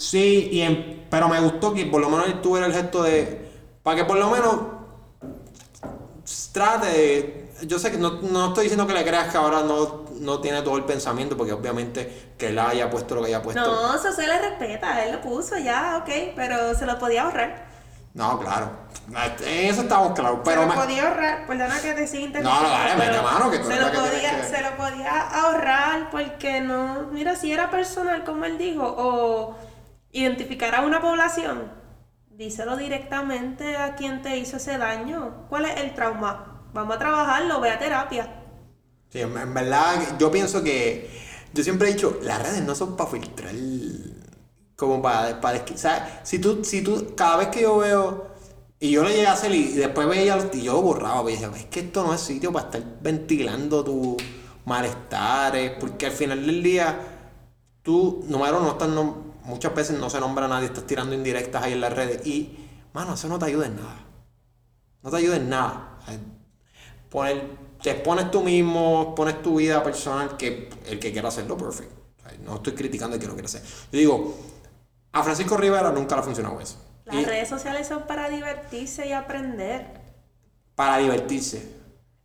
[0.00, 3.50] Sí, y en- pero me gustó que por lo menos él tuviera el gesto de.
[3.82, 4.56] Para que por lo menos
[6.52, 7.50] trate de.
[7.66, 10.62] Yo sé que no, no estoy diciendo que le creas que ahora no, no tiene
[10.62, 13.60] todo el pensamiento, porque obviamente que él haya puesto lo que haya puesto.
[13.60, 17.68] No, eso se le respeta, él lo puso ya, ok, pero se lo podía ahorrar.
[18.14, 18.70] No, claro.
[19.44, 20.40] En eso estamos claros.
[20.44, 23.50] Pero se lo me- podía ahorrar, perdona que te siga No, no, dale, mete mano,
[23.50, 27.70] que tú se lo, podía, que- se lo podía ahorrar porque no, mira, si era
[27.70, 29.56] personal, como él dijo, o
[30.12, 31.72] identificar a una población,
[32.30, 35.46] díselo directamente a quien te hizo ese daño.
[35.48, 36.64] ¿Cuál es el trauma?
[36.72, 38.40] Vamos a trabajarlo, ve a terapia.
[39.10, 41.10] Sí, en, verdad, yo pienso que.
[41.52, 43.54] Yo siempre he dicho, las redes no son para filtrar.
[44.76, 45.40] Como para.
[45.40, 47.14] para o si tú, si tú.
[47.16, 48.30] Cada vez que yo veo.
[48.78, 50.38] Y yo lo llegué a hacer y, y después veía.
[50.52, 51.22] Y yo lo borraba.
[51.22, 54.16] pues, decía, es que esto no es sitio para estar ventilando tus
[54.64, 55.72] malestares.
[55.80, 56.98] Porque al final del día.
[57.82, 58.88] Tú, número no estás.
[59.50, 60.66] Muchas veces no se nombra a nadie.
[60.66, 62.26] Estás tirando indirectas ahí en las redes.
[62.26, 62.58] Y.
[62.94, 64.06] Mano, eso no te ayuda en nada.
[65.02, 65.98] No te ayuda en nada.
[66.02, 66.18] O sea,
[67.10, 67.50] poner,
[67.82, 71.94] te expones tú mismo, pones tu vida personal, que el que quiera hacerlo, perfecto.
[72.18, 73.62] O sea, no estoy criticando el que lo quiera hacer.
[73.62, 74.36] Yo digo,
[75.12, 76.78] a Francisco Rivera nunca le ha funcionado eso.
[77.04, 80.00] Las Y redes sociales son para divertirse y aprender.
[80.74, 81.79] para divertirse.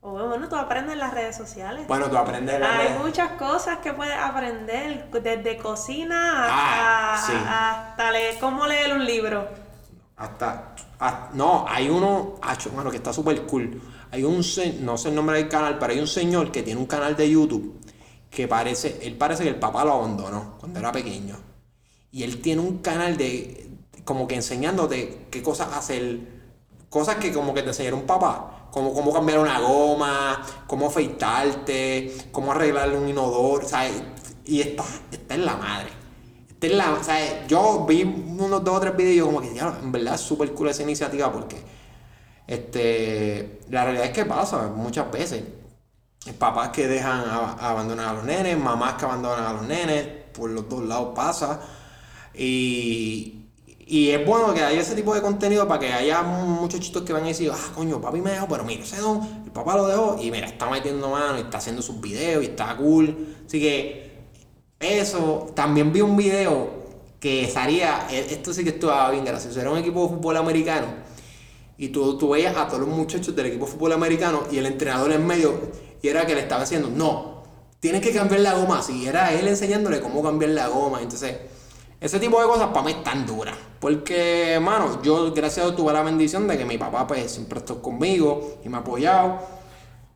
[0.08, 1.88] O bueno, tú aprendes en las redes sociales.
[1.88, 3.00] Bueno, tú aprendes las Hay redes.
[3.04, 7.34] muchas cosas que puedes aprender, desde cocina hasta, Ah, sí.
[7.34, 9.48] hasta leer, cómo leer un libro.
[10.16, 13.82] Hasta, hasta- no, hay uno, acho, mano, que está súper cool.
[14.12, 14.44] Hay un,
[14.82, 17.28] no sé el nombre del canal, pero hay un señor que tiene un canal de
[17.28, 17.82] YouTube
[18.30, 21.36] que parece, él parece que el papá lo abandonó cuando era pequeño.
[22.12, 23.72] Y él tiene un canal de,
[24.04, 26.20] como que enseñándote qué cosas hacer,
[26.90, 32.14] cosas que como que te enseñaron un papá, como cómo cambiar una goma, cómo afeitarte,
[32.30, 34.04] cómo arreglar un inodoro, ¿sabes?
[34.44, 35.88] Y está, está en la madre.
[36.50, 39.94] Está en la, sea, yo vi unos dos o tres videos como que, ya, en
[39.94, 41.56] verdad es súper cool esa iniciativa porque
[42.48, 45.42] Este, la realidad es que pasa muchas veces.
[46.38, 50.68] Papás que dejan abandonar a los nenes, mamás que abandonan a los nenes, por los
[50.68, 51.62] dos lados pasa.
[52.34, 53.45] Y,
[53.88, 57.24] y es bueno que haya ese tipo de contenido para que haya muchos que van
[57.24, 60.18] a decir, ah, coño, papi me dejó, pero mira, ese don, el papá lo dejó
[60.20, 63.36] y mira, está metiendo mano y está haciendo sus videos y está cool.
[63.46, 64.12] Así que
[64.80, 66.70] eso, también vi un video
[67.20, 70.88] que salía, e- esto sí que estaba bien gracioso, era un equipo de fútbol americano
[71.78, 74.66] y tú, tú veías a todos los muchachos del equipo de fútbol americano y el
[74.66, 75.54] entrenador en medio
[76.02, 77.44] y era que le estaba diciendo, no,
[77.80, 81.38] tienes que cambiar la goma así, era él enseñándole cómo cambiar la goma, entonces
[82.00, 85.94] ese tipo de cosas para mí están duras, porque hermano, yo gracias a Dios tuve
[85.94, 89.40] la bendición de que mi papá pues siempre estuvo conmigo y me ha apoyado,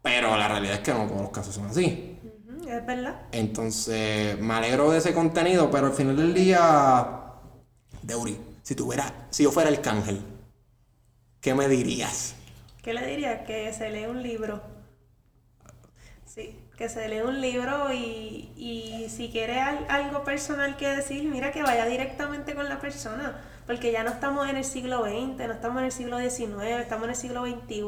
[0.01, 2.17] pero la realidad es que no todos los casos son así.
[2.67, 3.21] Es verdad.
[3.31, 7.33] Entonces, me alegro de ese contenido, pero al final del día,
[8.03, 10.21] Deuri, si tuviera, si yo fuera el cángel,
[11.41, 12.35] ¿qué me dirías?
[12.83, 13.43] ¿Qué le diría?
[13.43, 14.61] Que se lee un libro.
[16.25, 21.25] Sí, que se lee un libro y, y si quiere al- algo personal que decir,
[21.29, 23.35] mira que vaya directamente con la persona.
[23.67, 27.03] Porque ya no estamos en el siglo XX, no estamos en el siglo XIX, estamos
[27.03, 27.83] en el siglo XXI.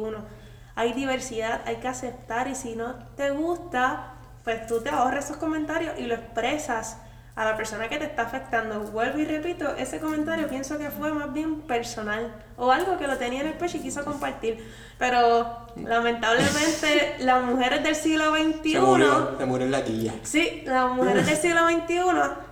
[0.75, 5.37] Hay diversidad, hay que aceptar y si no te gusta, pues tú te ahorras esos
[5.37, 6.97] comentarios y lo expresas
[7.35, 8.79] a la persona que te está afectando.
[8.81, 13.17] Vuelvo y repito, ese comentario pienso que fue más bien personal o algo que lo
[13.17, 14.65] tenía en el pecho y quiso compartir.
[14.97, 19.83] Pero lamentablemente las mujeres del siglo XXI, Se murió, se murió en la
[20.23, 21.99] sí, las mujeres del siglo XXI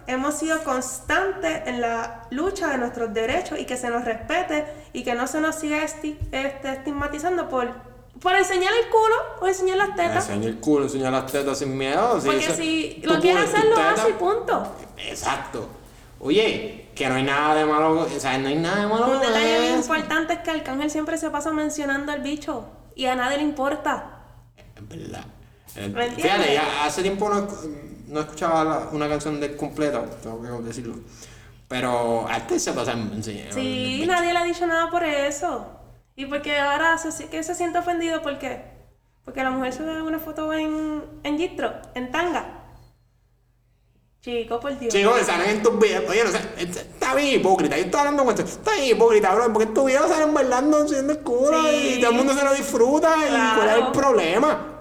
[0.08, 5.04] hemos sido constantes en la lucha de nuestros derechos y que se nos respete y
[5.04, 7.89] que no se nos siga este, estigmatizando por,
[8.22, 10.30] por enseñar el culo o enseñar las tetas.
[10.30, 12.20] Enseña el culo, enseña las tetas sin miedo.
[12.24, 14.76] Porque si tú lo quieres hacer, lo haces y punto.
[14.98, 15.68] Exacto.
[16.20, 19.08] Oye, que no hay nada de malo, o sea, no hay nada de malo.
[19.12, 23.16] Un detalle bien importante es que Arcángel siempre se pasa mencionando al bicho y a
[23.16, 24.20] nadie le importa.
[24.76, 25.26] Es verdad.
[25.78, 26.14] Eh.
[26.18, 27.48] Fíjate, ya hace tiempo no,
[28.08, 30.96] no escuchaba la- una canción del completa, tengo que decirlo.
[31.70, 33.54] Pero antes se pasa enseñando.
[33.56, 35.68] Sí, nadie le ha dicho nada por eso.
[36.20, 38.62] Y porque ahora se, que se siente ofendido, ¿por qué?
[39.24, 42.66] Porque la mujer sube una foto en, en Gistro, en tanga.
[44.20, 44.94] Chico, por Dios.
[44.94, 46.04] Chicos, que salen en tus videos.
[46.10, 47.78] Oye, no sé, está bien hipócrita.
[47.78, 48.46] Yo estoy hablando con esto.
[48.46, 49.54] Está bien hipócrita, bro.
[49.54, 51.94] Porque en tus videos salen bailando, haciendo el culo Sí.
[51.96, 53.16] y todo el mundo se lo disfruta.
[53.16, 54.80] ¿Y cuál es el problema?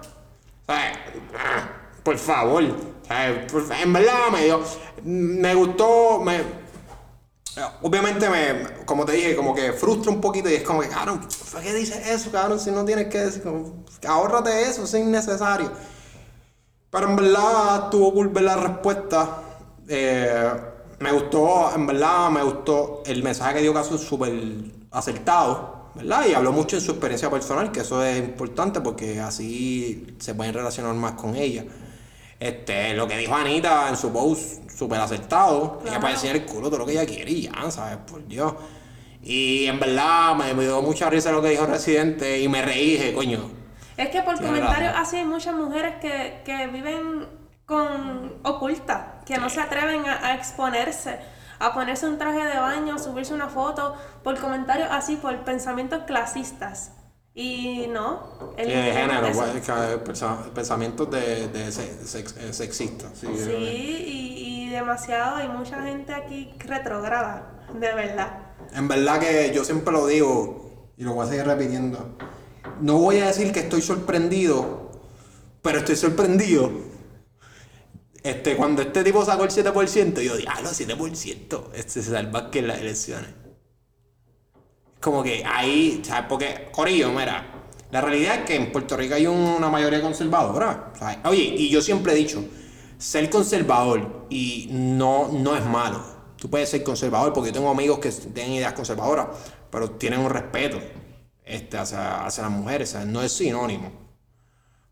[0.67, 0.93] O sea,
[1.37, 1.69] ah,
[2.03, 2.63] por favor.
[2.65, 4.61] O sea, en verdad me dio.
[5.05, 6.19] Me gustó.
[6.19, 6.41] Me,
[7.81, 11.27] obviamente, me, como te dije, como que frustra un poquito y es como que, cabrón,
[11.51, 12.59] ¿por qué dices eso, cabrón?
[12.59, 15.71] Si no tienes que decir, como, ahórrate eso, es innecesario.
[16.89, 19.43] Pero en verdad tuvo cool ver la respuesta.
[19.87, 20.51] Eh,
[20.99, 24.33] me gustó, en verdad me gustó el mensaje que dio Caso súper
[24.91, 26.25] acertado, ¿verdad?
[26.27, 30.53] Y habló mucho en su experiencia personal, que eso es importante porque así se pueden
[30.53, 31.65] relacionar más con ella.
[32.39, 35.79] Este, lo que dijo Anita en su post, súper acertado.
[35.81, 35.99] Ella Claro.
[36.01, 37.97] puede enseñar el culo todo lo que ella quiere y ya, ¿sabes?
[38.09, 38.53] Por Dios.
[39.21, 42.91] Y en verdad me, me dio mucha risa lo que dijo Residente y me reí,
[42.91, 43.51] dije, coño,
[43.97, 47.27] Es que por comentarios así hay muchas mujeres que, que viven
[47.65, 51.19] con ocultas, que no se atreven a, a exponerse,
[51.59, 56.03] a ponerse un traje de baño, a subirse una foto, por comentarios así, por pensamientos
[56.07, 56.93] clasistas.
[57.41, 60.03] Y no, Sí, el de género,
[60.53, 63.11] pensamientos de, de se- sex- eh, sexistas.
[63.17, 68.39] Sí, Sí, y, y demasiado, hay mucha gente aquí retrograda, de verdad.
[68.73, 72.17] En verdad que yo siempre lo digo y lo voy a seguir repitiendo.
[72.81, 74.91] No voy a decir que estoy sorprendido,
[75.61, 76.69] pero estoy sorprendido.
[78.21, 82.51] Este, cuando este tipo sacó el 7%, yo dije, ah, no, 7%, este se salva
[82.51, 83.29] que en las elecciones.
[84.99, 86.25] Como que ahí, ¿sabes?
[86.27, 87.45] Porque, Corillo, mira,
[87.91, 90.91] la realidad es que en Puerto Rico hay una mayoría conservadora.
[90.97, 91.17] ¿sabes?
[91.23, 92.43] Oye, y yo siempre he dicho,
[92.97, 96.03] ser conservador y no, no es malo.
[96.35, 99.27] Tú puedes ser conservador porque yo tengo amigos que tienen ideas conservadoras,
[99.69, 100.79] pero tienen un respeto
[101.45, 103.07] este, hacia, hacia las mujeres, ¿sabes?
[103.07, 104.08] no es sinónimo.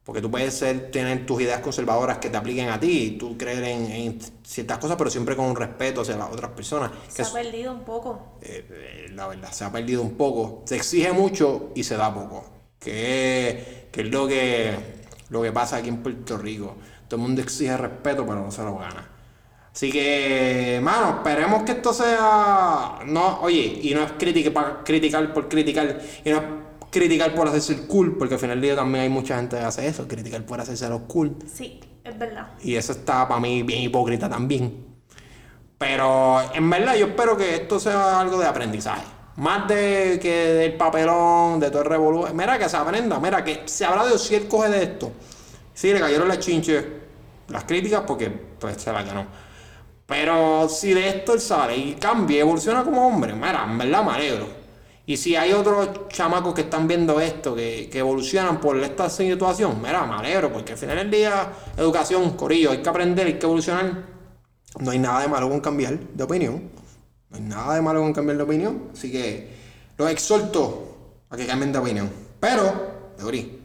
[0.08, 3.38] Porque tú puedes ser, tener tus ideas conservadoras que te apliquen a ti y tú
[3.38, 6.91] creer en, en ciertas cosas, pero siempre con un respeto hacia las otras personas.
[7.10, 8.38] Se Que ha es- perdido un poco.
[8.41, 10.64] eh, eh, la verdad, se ha perdido un poco.
[10.66, 12.45] Se exige mucho y se da poco.
[12.80, 14.74] Que, que es lo que,
[15.30, 16.76] lo que pasa aquí en Puerto Rico.
[17.10, 19.10] Todo el mundo exige respeto, pero no se lo gana.
[19.74, 22.99] Así que, mano, esperemos que esto sea.
[23.05, 25.99] No, oye, y no es crítica para criticar por criticar.
[26.24, 26.43] Y no es
[26.92, 29.64] criticar por hacerse el cool, porque al final del día también hay mucha gente que
[29.64, 31.36] hace eso, criticar por hacerse los cool.
[31.52, 32.48] Sí, es verdad.
[32.62, 34.86] Y eso está para mí bien hipócrita también.
[35.78, 39.04] Pero en verdad yo espero que esto sea algo de aprendizaje.
[39.36, 42.26] Más de que del papelón, de todo el revolú.
[42.34, 45.12] Mira que se aprenda, mira que se habla de si él coge de esto.
[45.74, 46.84] Sí, le cayeron las chinches,
[47.50, 49.28] las críticas, porque pues se la ganó.
[50.08, 54.12] Pero si de esto él sale y cambia, evoluciona como hombre, mira, en verdad me
[54.14, 54.48] alegro.
[55.10, 59.82] Y si hay otros chamacos que están viendo esto, que, que evolucionan por esta situación,
[59.82, 63.45] mira, me alegro, porque al final del día, educación, corillo, hay que aprender, hay que
[63.45, 64.03] evolucionar.
[64.80, 66.70] No hay nada de malo con cambiar de opinión.
[67.30, 68.89] No hay nada de malo con cambiar de opinión.
[68.91, 69.49] Así que
[69.97, 70.97] los exhorto
[71.30, 72.12] a que cambien de opinión.
[72.41, 73.62] Pero, Deuri,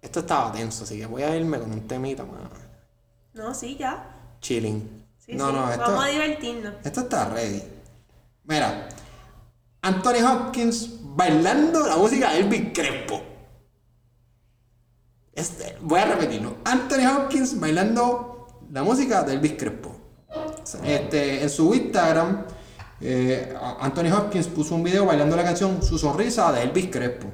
[0.00, 2.40] esto estaba tenso, así que voy a irme con un temita más
[3.34, 4.08] No, sí, ya.
[4.40, 5.04] chilling.
[5.18, 5.52] Sí, no, sí.
[5.52, 6.72] no, esto, Vamos a divertirnos.
[6.82, 7.62] esto está ready.
[8.44, 8.88] Mira,
[9.88, 13.22] Anthony Hopkins bailando la música de Elvis Crespo.
[15.32, 16.56] Este, voy a repetirlo.
[16.64, 19.96] Anthony Hopkins bailando la música de Elvis Crespo.
[20.84, 22.44] Este, en su Instagram,
[23.00, 27.28] eh, Anthony Hopkins puso un video bailando la canción Su sonrisa de Elvis Crespo.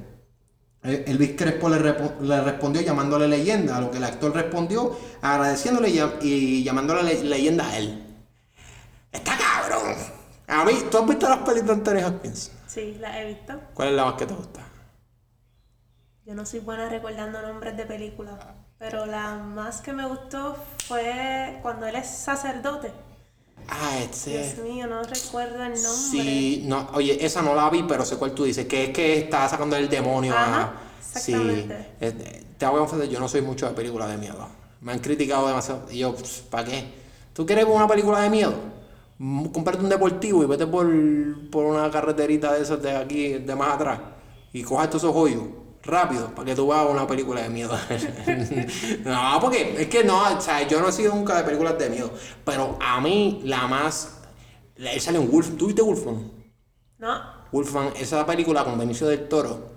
[0.83, 4.97] Eh, Elvis Crespo le, repo- le respondió llamándole leyenda, a lo que el actor respondió
[5.21, 8.01] agradeciéndole y, llam- y llamándole le- leyenda a él.
[9.11, 9.95] Está cabrón.
[10.47, 12.51] A mí, ¿tú has visto las películas de Anthony Hopkins?
[12.67, 13.53] Sí, la he visto.
[13.73, 14.61] ¿Cuál es la más que te gusta?
[16.25, 18.35] Yo no soy buena recordando nombres de películas,
[18.79, 20.55] pero la más que me gustó
[20.87, 22.91] fue cuando él es sacerdote.
[23.67, 24.31] Ah, este.
[24.31, 25.83] Dios mío, no recuerdo el nombre.
[25.83, 29.19] Sí, no, oye, esa no la vi, pero sé cuál tú dices, que es que
[29.19, 30.33] está sacando el demonio.
[30.35, 31.89] Ajá, Sí, exactamente.
[32.01, 34.47] eh, te voy a confesar, yo no soy mucho de películas de miedo.
[34.81, 35.87] Me han criticado demasiado.
[35.91, 36.15] Y yo,
[36.49, 36.93] ¿para qué?
[37.33, 38.53] ¿Tú quieres ver una película de miedo?
[39.17, 40.87] Mm, Cómprate un deportivo y vete por,
[41.49, 43.99] por una carreterita de esas de aquí, de más atrás.
[44.53, 45.43] Y cojas todos esos hoyos.
[45.83, 47.71] Rápido, para que tú veas una película de miedo.
[49.05, 51.89] no, porque es que no, o sea, yo no he sido nunca de películas de
[51.91, 52.11] miedo.
[52.43, 54.19] Pero a mí, la más.
[54.77, 55.55] la- Él sale en Wolf.
[55.57, 56.31] ¿Tú viste Wolfman?
[56.97, 59.69] No, Wolfman, esa película con Benicio del Toro,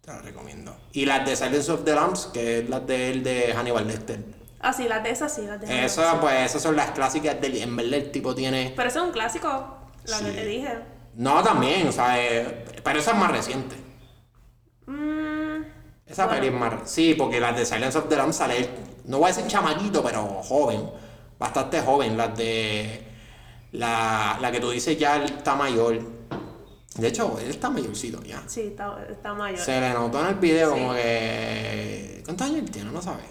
[0.00, 0.76] te la recomiendo.
[0.92, 4.35] Y las de Silence of the Lambs, que es las de él de Hannibal Lecter.
[4.68, 5.92] Ah, sí, las de esas sí, las de esas.
[5.98, 7.56] Esas, pues, esas son las clásicas del.
[7.56, 8.72] En verdad, el tipo tiene.
[8.76, 9.48] Pero eso es un clásico,
[10.04, 10.32] la que Sí.
[10.36, 10.78] te dije.
[11.14, 13.74] No, también, o sea, eh, pero esa es más reciente.
[14.86, 15.62] Mm,
[16.06, 16.40] Esa Bueno.
[16.40, 16.74] peli es más.
[16.90, 18.68] Sí, porque las de Silence of the Lambs sale.
[19.06, 20.88] No voy a decir chamaquito, pero joven.
[21.38, 22.16] Bastante joven.
[22.16, 23.02] Las de.
[23.72, 25.98] La, la que tú dices ya él está mayor.
[26.94, 28.42] De hecho, él está mayorcito ya.
[28.46, 29.58] sí, está, está mayor.
[29.58, 30.80] Se le notó en el video Sí.
[30.80, 32.22] como que.
[32.24, 32.90] ¿Cuántos años tiene?
[32.90, 33.26] No sabes.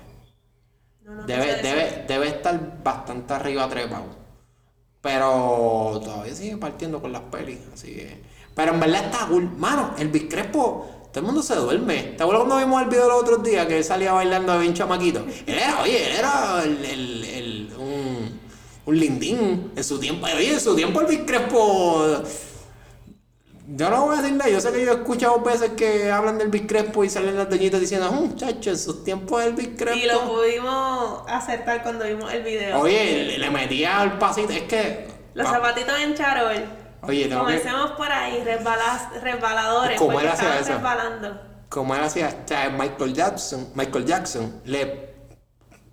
[1.06, 4.06] No, no Debe, debe, debe estar bastante arriba trepado.
[5.01, 7.60] Pero todavía sigue partiendo con las pelis.
[7.74, 8.22] Así que.
[8.56, 9.51] Pero en verdad está cool.
[9.58, 12.14] Mano, el Crespo, todo el mundo se duerme.
[12.18, 15.20] ¿Te acuerdas cuando vimos el video los otros días que él salía bailando bien chamaquito?
[15.45, 18.39] Él era, oye, él era el, el- el- un,
[18.88, 20.26] un lindín en su tiempo.
[20.26, 22.24] Oye, en su tiempo el Crespo.
[23.68, 26.38] Yo no voy a decir nada, yo sé que yo he escuchado veces que hablan
[26.38, 29.76] del Big Crespo y salen las doñitas diciendo, "Mm, muchacho, en sus tiempos el Big
[29.76, 29.97] Crespo.
[29.99, 32.80] Y lo pudimos acertar cuando vimos el video.
[32.80, 35.07] Oye, le, metía al pasito, es que.
[35.34, 36.63] Los pa- zapatitos en charol.
[37.01, 37.53] Oye, tengo que.
[37.59, 40.74] Comencemos por ahí, resbalas, resbaladores, ¿Cómo él hacía eso?
[40.74, 41.41] resbalando.
[41.70, 45.09] Como él hacía, sea, Michael Jackson, Michael Jackson le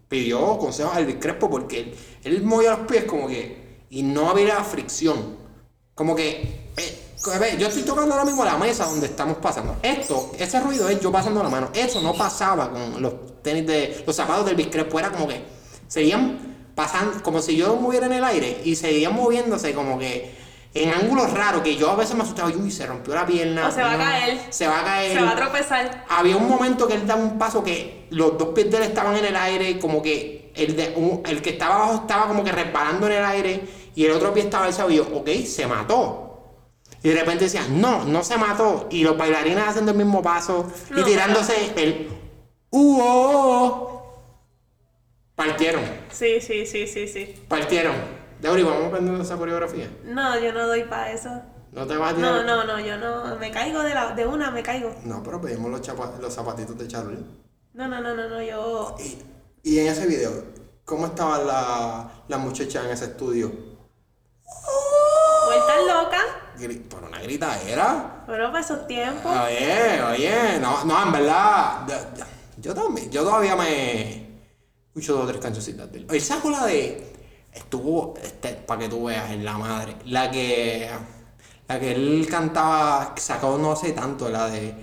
[0.08, 3.80] pidió consejos al Big Crespo porque él, él movía los pies como que.
[3.88, 5.36] Y no había fricción.
[5.94, 6.70] Como que.
[6.76, 6.98] eh,
[7.32, 9.76] a ver, yo estoy tocando ahora mismo la mesa donde estamos pasando.
[9.82, 11.68] Esto, ese ruido es yo pasando la mano.
[11.74, 13.12] Eso no pasaba con los
[13.42, 14.02] tenis de.
[14.06, 14.98] Los zapatos del Big Crespo.
[14.98, 15.42] Era como que.
[15.88, 17.22] Seguían pasando.
[17.22, 18.60] Como si yo moviera en el aire.
[18.64, 20.40] Y seguían moviéndose como que.
[20.74, 21.62] En ángulos raros.
[21.62, 22.48] Que yo a veces me asustaba.
[22.50, 23.68] Uy, se rompió la pierna.
[23.68, 24.40] O se va a caer.
[24.50, 25.16] Se va a caer.
[25.18, 26.04] Se va a tropezar.
[26.08, 29.16] Había un momento que él daba un paso que los dos pies de él estaban
[29.16, 32.52] en el aire, como que el, de, un- el que estaba abajo estaba como que
[32.52, 33.62] resbalando en el aire
[33.94, 36.31] y el otro pie estaba alzado y yo, ok, se mató.
[37.02, 38.86] Y de repente decía, no, no se mató.
[38.90, 42.08] Y los bailarines haciendo el mismo paso y No, tirándose el
[42.70, 44.22] uh, oh, oh".
[45.34, 45.82] Partieron,
[46.12, 47.44] Sí, sí, sí, sí, sí.
[47.48, 47.94] partieron.
[48.40, 49.90] Deuri, vamos aprendiendo esa coreografía.
[50.04, 51.30] No, yo no doy para eso.
[51.72, 52.32] No te vas a tirar.
[52.32, 53.36] No, no, no, yo no.
[53.36, 54.94] Me caigo de, la, de una, me caigo.
[55.04, 57.18] No, pero pedimos los, chapa- los zapatitos de Charlie.
[57.72, 58.94] No, no, no, no, no, yo.
[59.00, 59.18] Y,
[59.70, 60.30] y en ese video,
[60.84, 63.50] ¿cómo estaba la, la muchacha en ese estudio?
[65.46, 66.20] Vuelta loca.
[66.88, 68.24] Por una gritadera.
[68.26, 69.32] Pero para esos tiempos.
[69.32, 71.86] Oye, oye, no, no, en verdad,
[72.58, 74.28] yo- también, yo todavía me
[74.88, 76.06] escucho dos o tres cancioncitas de él.
[76.10, 77.12] El saco la de,
[77.52, 80.88] estuvo, este, para que tú veas, en la madre, la que,
[81.68, 84.74] la que él cantaba, sacó no sé tanto, la de,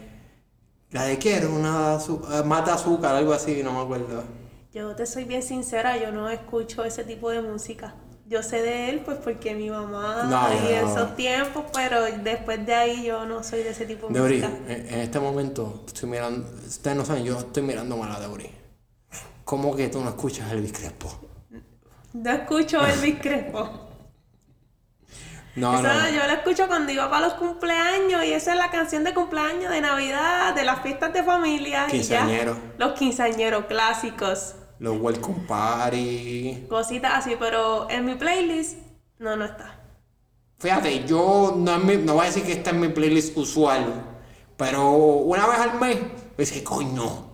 [0.91, 4.23] la de quiero una, eh, mata azúcar, algo así, no me acuerdo.
[4.73, 7.95] Yo te soy bien sincera, yo no escucho ese tipo de música.
[8.29, 10.91] Yo sé de él pues porque mi mamá No, y no, no.
[10.93, 14.69] esos tiempos, pero después de ahí yo no soy de ese tipo de Deuri, en,
[14.93, 18.49] en este momento estoy mirando, ustedes no saben, yo estoy mirando mal a Deuri.
[19.43, 21.09] ¿Cómo que tú no escuchas a Elvis Crespo?
[22.13, 23.85] No escucho Elvis Crespo.
[25.55, 26.09] No, no, no.
[26.09, 29.71] yo lo escucho cuando iba para los cumpleaños y esa es la canción de cumpleaños,
[29.71, 31.87] de Navidad, de las fiestas de familia.
[31.87, 32.57] Quinceañeros.
[32.77, 34.55] Los quinceañeros clásicos.
[34.79, 36.65] Los Welcome Party.
[36.69, 38.77] Cositas así, pero en mi playlist
[39.19, 39.75] no, no está.
[40.59, 43.83] Fíjate, yo no, mi- no voy a decir que está en mi playlist usual,
[44.57, 47.27] pero una vez al mes, me dice, coño,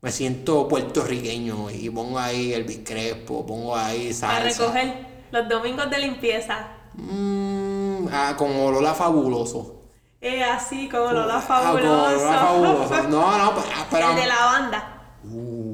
[0.00, 4.36] me siento puertorriqueño y pongo ahí el Crespo, pongo ahí salsa.
[4.38, 6.68] Para recoger los domingos de limpieza.
[6.94, 9.80] Mm, ah, con Olola fabuloso.
[10.20, 12.06] Es así, como Lola Ah, con Fabuloso.
[12.16, 13.08] Olola fabuloso.
[13.08, 13.66] No, no, pero...
[13.90, 14.88] pero- El de la banda.
[15.24, 15.71] Uh,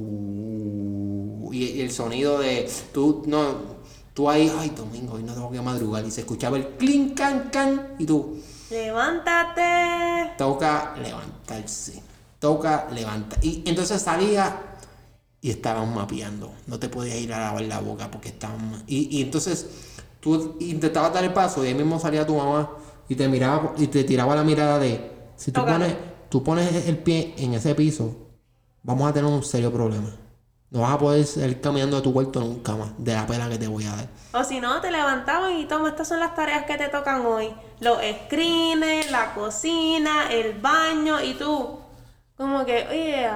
[1.65, 3.79] y, el sonido de tú no
[4.15, 7.51] tú ahí ay domingo hoy no tengo que madrugar y se escuchaba el clink can
[7.51, 8.37] can y tú
[8.71, 10.33] Levántate.
[10.37, 12.03] toca levantarse
[12.39, 14.61] toca levantar y entonces salía
[15.41, 19.23] y estaban mapeando no te podías ir a lavar la boca porque estaban y, y
[19.23, 19.67] entonces
[20.21, 22.71] tú intentabas dar el paso y ahí mismo salía tu mamá
[23.09, 25.95] y te miraba y te tiraba la mirada de si tú pones
[26.29, 28.15] tú pones el pie en ese piso
[28.83, 30.11] vamos a tener un serio problema
[30.71, 33.59] no vas a poder seguir caminando de tu cuarto nunca más de la pela que
[33.59, 36.65] te voy a dar O si no, te levantaban y toma, estas son las tareas
[36.67, 37.51] que te tocan hoy.
[37.81, 41.79] Los screens, la cocina, el baño y tú.
[42.37, 43.31] Como que, oye,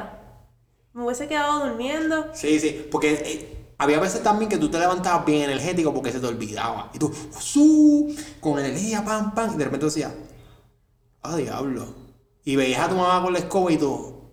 [0.93, 2.27] me hubiese quedado durmiendo.
[2.35, 6.21] Sí, sí, porque eh, había veces también que tú te levantabas bien energético porque se
[6.21, 6.91] te olvidaba.
[6.93, 8.15] Y tú, ¡su!
[8.41, 10.13] con energía, pam, pam, y de repente decías,
[11.23, 11.95] ¡ah, diablo!
[12.45, 14.33] Y veías a tu mamá con la escoba y tú,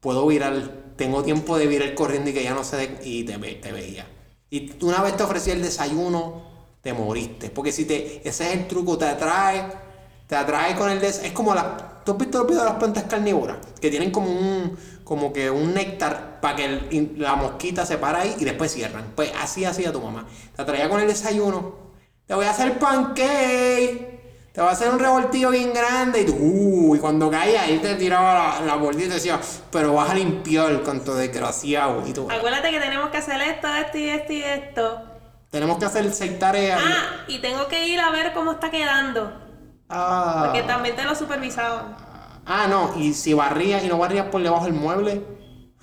[0.00, 3.36] puedo virar, tengo tiempo de virar corriendo y que ya no sé, de- y te,
[3.36, 4.06] ve- te veía.
[4.50, 6.42] Y una vez te ofrecía el desayuno,
[6.82, 7.50] te moriste.
[7.50, 9.66] Porque si te, ese es el truco, te atrae,
[10.26, 13.04] te atrae con el des, es como la, ¿tú has visto los de las plantas
[13.04, 13.58] carnívoras?
[13.80, 18.36] Que tienen como un, como que un néctar para que la mosquita se para ahí
[18.38, 19.12] y después cierran.
[19.14, 20.26] Pues así hacía tu mamá.
[20.54, 21.74] Te atraía con el desayuno,
[22.26, 24.15] te voy a hacer pancake.
[24.56, 27.76] Te va a hacer un revoltillo bien grande y tú, uh, y cuando caía ahí
[27.78, 29.38] te tiraba la, la mordida y te decía,
[29.70, 32.02] pero vas a limpiar, canto desgraciado.
[32.06, 35.02] Y tú, Acuérdate que tenemos que hacer esto, esto y esto y esto.
[35.50, 36.80] tenemos que hacer seis tareas.
[36.82, 39.30] Ah, y tengo que ir a ver cómo está quedando.
[39.90, 40.44] Ah.
[40.46, 41.94] Porque también te lo supervisaban.
[42.46, 45.22] Ah, no, y si barrías y no barrías por debajo del mueble,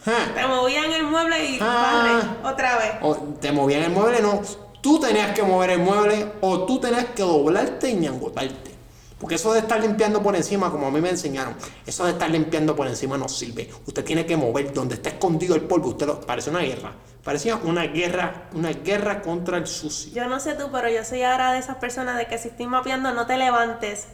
[0.04, 2.34] ja, Te movían el mueble y Ah.
[2.42, 2.92] barre otra vez.
[3.04, 4.42] o te movían el mueble, no.
[4.84, 8.72] Tú tenías que mover el mueble o tú tenías que doblarte y ñangotarte.
[9.18, 11.56] Porque eso de estar limpiando por encima, como a mí me enseñaron,
[11.86, 13.70] eso de estar limpiando por encima no sirve.
[13.88, 15.88] Usted tiene que mover donde está escondido el polvo.
[15.88, 16.92] Usted lo, parece una guerra.
[17.24, 20.12] Parecía una guerra, una guerra contra el sucio.
[20.14, 22.68] Yo no sé tú, pero yo soy ahora de esas personas de que si estoy
[22.68, 24.08] mapeando no te levantes.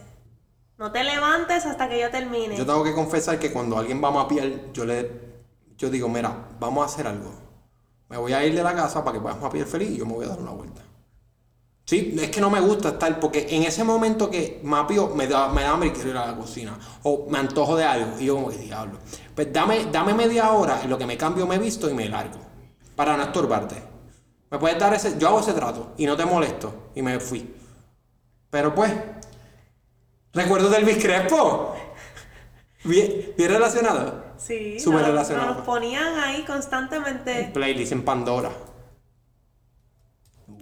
[0.77, 2.55] No te levantes hasta que yo termine.
[2.55, 5.29] Yo tengo que confesar que cuando alguien va a mapear, yo le
[5.79, 7.48] yo digo, mira, vamos a hacer algo.
[8.09, 10.13] Me voy a ir de la casa para que puedas mapear feliz y yo me
[10.13, 10.81] voy a dar una vuelta.
[11.89, 15.49] Sí, es que no me gusta estar, porque en ese momento que mapeo, me da,
[15.49, 16.77] me da hambre y quiero ir a la cocina.
[17.01, 18.19] O me antojo de algo.
[18.19, 18.99] Y yo como que diablo.
[19.33, 22.39] Pues dame, dame media hora en lo que me cambio, me visto y me largo.
[22.95, 23.81] Para no estorbarte.
[24.51, 25.17] Me puedes dar ese.
[25.17, 26.91] Yo hago ese trato y no te molesto.
[26.93, 27.55] Y me fui.
[28.51, 28.93] Pero pues.
[30.31, 31.73] Recuerdo del Elvis Crespo.
[32.83, 34.28] Bien, bien relacionado.
[34.39, 35.53] Sí, Súper nos- relacionado.
[35.55, 37.51] nos ponían ahí constantemente.
[37.53, 38.49] Playlist en Pandora.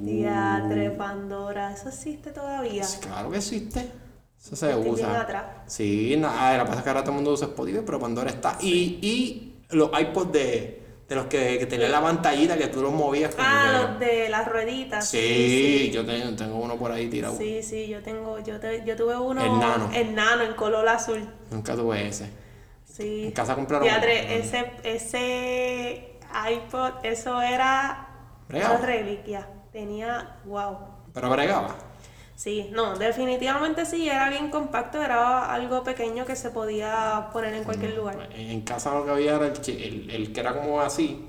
[0.04, 2.86] Teatre, Pandora, ¿eso existe todavía?
[3.02, 3.92] Claro que existe.
[4.40, 5.22] Eso se Estoy usa.
[5.22, 5.44] atrás.
[5.66, 8.58] Sí, nada, la pasa es que ahora todo el mundo usa Spotify, pero Pandora está.
[8.62, 12.94] Y, y los iPods de, de los que, que tenían la pantallita que tú los
[12.94, 13.34] movías.
[13.40, 15.08] Ah, los de las rueditas.
[15.10, 17.36] Sí, yo tengo, tengo uno por ahí tirado.
[17.36, 19.42] Sí, sí, yo tengo, yo, te- yo tuve uno.
[19.44, 19.90] El nano.
[19.94, 21.28] El nano, en color azul.
[21.50, 22.30] Nunca tuve ese.
[22.98, 23.26] Sí.
[23.26, 26.18] En casa compraron Teatre, ese, ese
[26.52, 28.08] iPod, eso era
[28.50, 28.78] Bregaba.
[28.78, 29.48] una reliquia.
[29.72, 30.78] Tenía, wow.
[31.14, 31.76] Pero bregaba.
[32.36, 37.64] Sí, no, definitivamente sí, era bien compacto, era algo pequeño que se podía poner en
[37.64, 38.30] cualquier lugar.
[38.34, 41.24] En, casa lo que había era el, chi- el, el que era como así,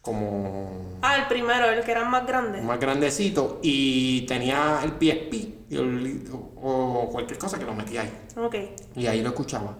[0.00, 2.60] como Ah, el primero, el que era más grande.
[2.62, 6.30] más grandecito, y tenía el PSP el-
[6.62, 8.12] o cualquier cosa que lo metía ahí.
[8.36, 8.54] Ok.
[8.94, 9.74] Y ahí lo escuchaba.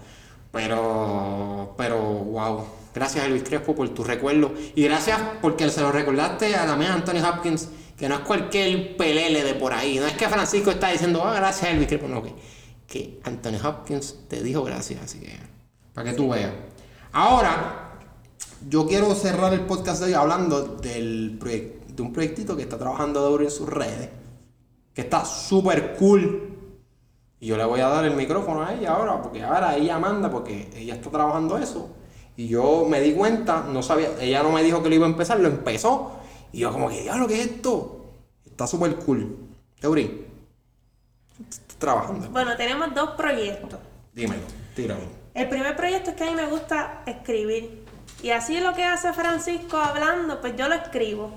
[0.53, 2.64] Pero, pero, wow.
[2.94, 4.55] Gracias Elvis Crespo por tu recuerdo.
[4.74, 9.44] Y gracias porque se lo recordaste a mía Anthony Hopkins, que no es cualquier pelele
[9.44, 9.99] de por ahí.
[9.99, 12.09] No es que Francisco está diciendo, ah, gracias Elvis Crespo.
[12.09, 12.32] No, que,
[12.86, 15.03] que Anthony Hopkins te dijo gracias.
[15.03, 15.36] Así que,
[15.92, 16.53] para que tú veas.
[17.12, 17.99] Ahora,
[18.68, 22.78] yo quiero cerrar el podcast de hoy hablando del proyecto, de un proyectito que está
[22.78, 24.09] trabajando duro en sus redes,
[24.94, 26.56] que está súper cool.
[27.41, 30.30] Y yo le voy a dar el micrófono a ella ahora, porque ahora ella manda,
[30.30, 31.91] porque ella está trabajando eso.
[32.37, 35.11] Y yo me di cuenta, no sabía, ella no me dijo que lo iba a
[35.11, 36.12] empezar, lo empezó.
[36.53, 38.14] Y yo como que, diablo, ¿qué es esto?
[38.45, 39.37] Está súper cool.
[39.78, 42.30] Estás trabajando.
[42.30, 43.78] Bueno, tenemos dos proyectos.
[44.14, 44.43] Dímelo,
[44.74, 45.01] tíralo.
[45.34, 47.84] El primer proyecto es que a mí me gusta escribir.
[48.22, 51.30] Y así lo que hace Francisco hablando, pues yo lo escribo.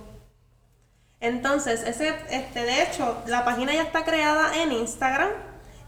[1.19, 5.29] Entonces, ese, este, de hecho, la página ya está creada en Instagram.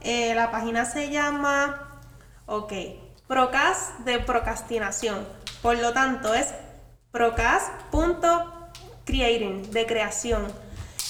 [0.04, 2.02] Eh, la página se llama,
[2.47, 2.74] ok,
[3.32, 5.26] Procast de procrastinación.
[5.62, 6.54] Por lo tanto, es
[7.14, 10.47] procast.creating, de creación.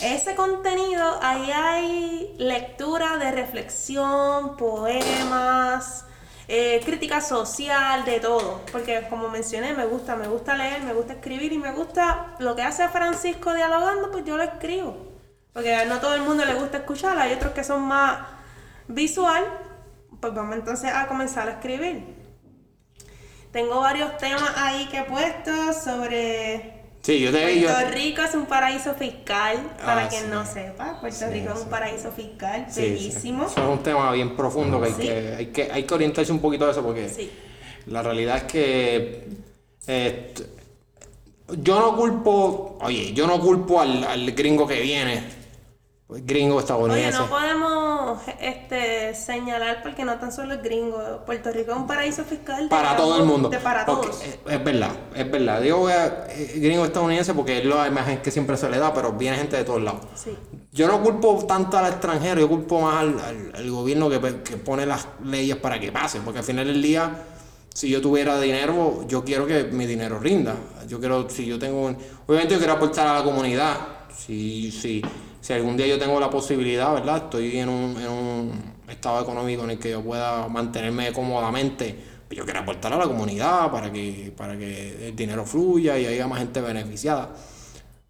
[0.03, 6.05] Ese contenido, ahí hay lectura de reflexión, poemas,
[6.47, 8.61] eh, crítica social, de todo.
[8.71, 12.55] Porque como mencioné, me gusta, me gusta leer, me gusta escribir y me gusta lo
[12.55, 14.95] que hace Francisco dialogando, pues yo lo escribo.
[15.53, 18.40] Porque no todo el mundo le gusta escuchar, hay otros que son más
[18.93, 19.43] visual,
[20.19, 22.03] pues vamos entonces a comenzar a escribir.
[23.51, 28.45] Tengo varios temas ahí que he puesto sobre Sí, yo te Puerto Rico es un
[28.45, 30.27] paraíso fiscal, para Ah, quien sí.
[30.29, 30.99] no sepa.
[31.01, 31.63] Puerto Sí, Rico es sí.
[31.65, 33.45] un paraíso fiscal, bellísimo.
[33.47, 36.39] Eso es un tema bien profundo que hay, que, hay, que, hay que orientarse un
[36.39, 37.29] poquito de eso porque
[37.87, 39.27] la realidad es que
[39.87, 40.33] eh,
[41.57, 45.23] yo no culpo, oye, yo no culpo al, al gringo que viene,
[46.11, 47.17] gringo Oye, estadounidense.
[47.19, 51.23] no podemos este, señalar porque no tan solo es gringo.
[51.25, 53.49] Puerto Rico es un paraíso fiscal de para todo el mundo.
[53.49, 54.21] de para Porque todos.
[54.23, 55.61] Es, es verdad, es verdad.
[55.61, 59.37] Digo eh, gringo estadounidense porque es la imagen que siempre se le da, pero viene
[59.37, 60.01] gente de todos lados.
[60.15, 60.37] Sí.
[60.73, 64.57] Yo no culpo tanto al extranjero, yo culpo más al, al- al gobierno que, que
[64.57, 67.11] pone las leyes para que pase, porque al final del día,
[67.73, 70.55] si yo tuviera dinero, yo quiero que mi dinero rinda.
[70.87, 71.97] Yo quiero, si yo tengo, un-
[72.27, 73.75] obviamente yo quiero aportar a la comunidad.
[74.17, 75.01] Si, si,
[75.41, 77.17] si algún día yo tengo la posibilidad, ¿verdad?
[77.17, 82.37] Estoy en un, en un estado económico en el que yo pueda mantenerme cómodamente, pues
[82.37, 86.27] yo quiero aportar a la comunidad para que, para que el dinero fluya y haya
[86.27, 87.31] más gente beneficiada.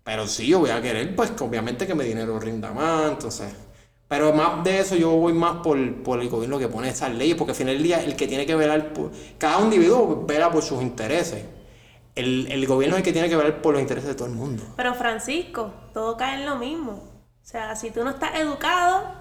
[0.03, 3.53] Pero sí, yo voy a querer, pues, obviamente que mi dinero rinda más, entonces.
[4.07, 7.37] Pero más de eso, yo voy más por, por el gobierno que pone esas leyes,
[7.37, 9.11] porque al final del día, el que tiene que velar por.
[9.37, 11.45] Cada individuo vela por sus intereses.
[12.13, 14.33] El, el gobierno es el que tiene que velar por los intereses de todo el
[14.33, 14.63] mundo.
[14.75, 17.10] Pero Francisco, todo cae en lo mismo.
[17.51, 19.11] O sea, si tú no estás educado,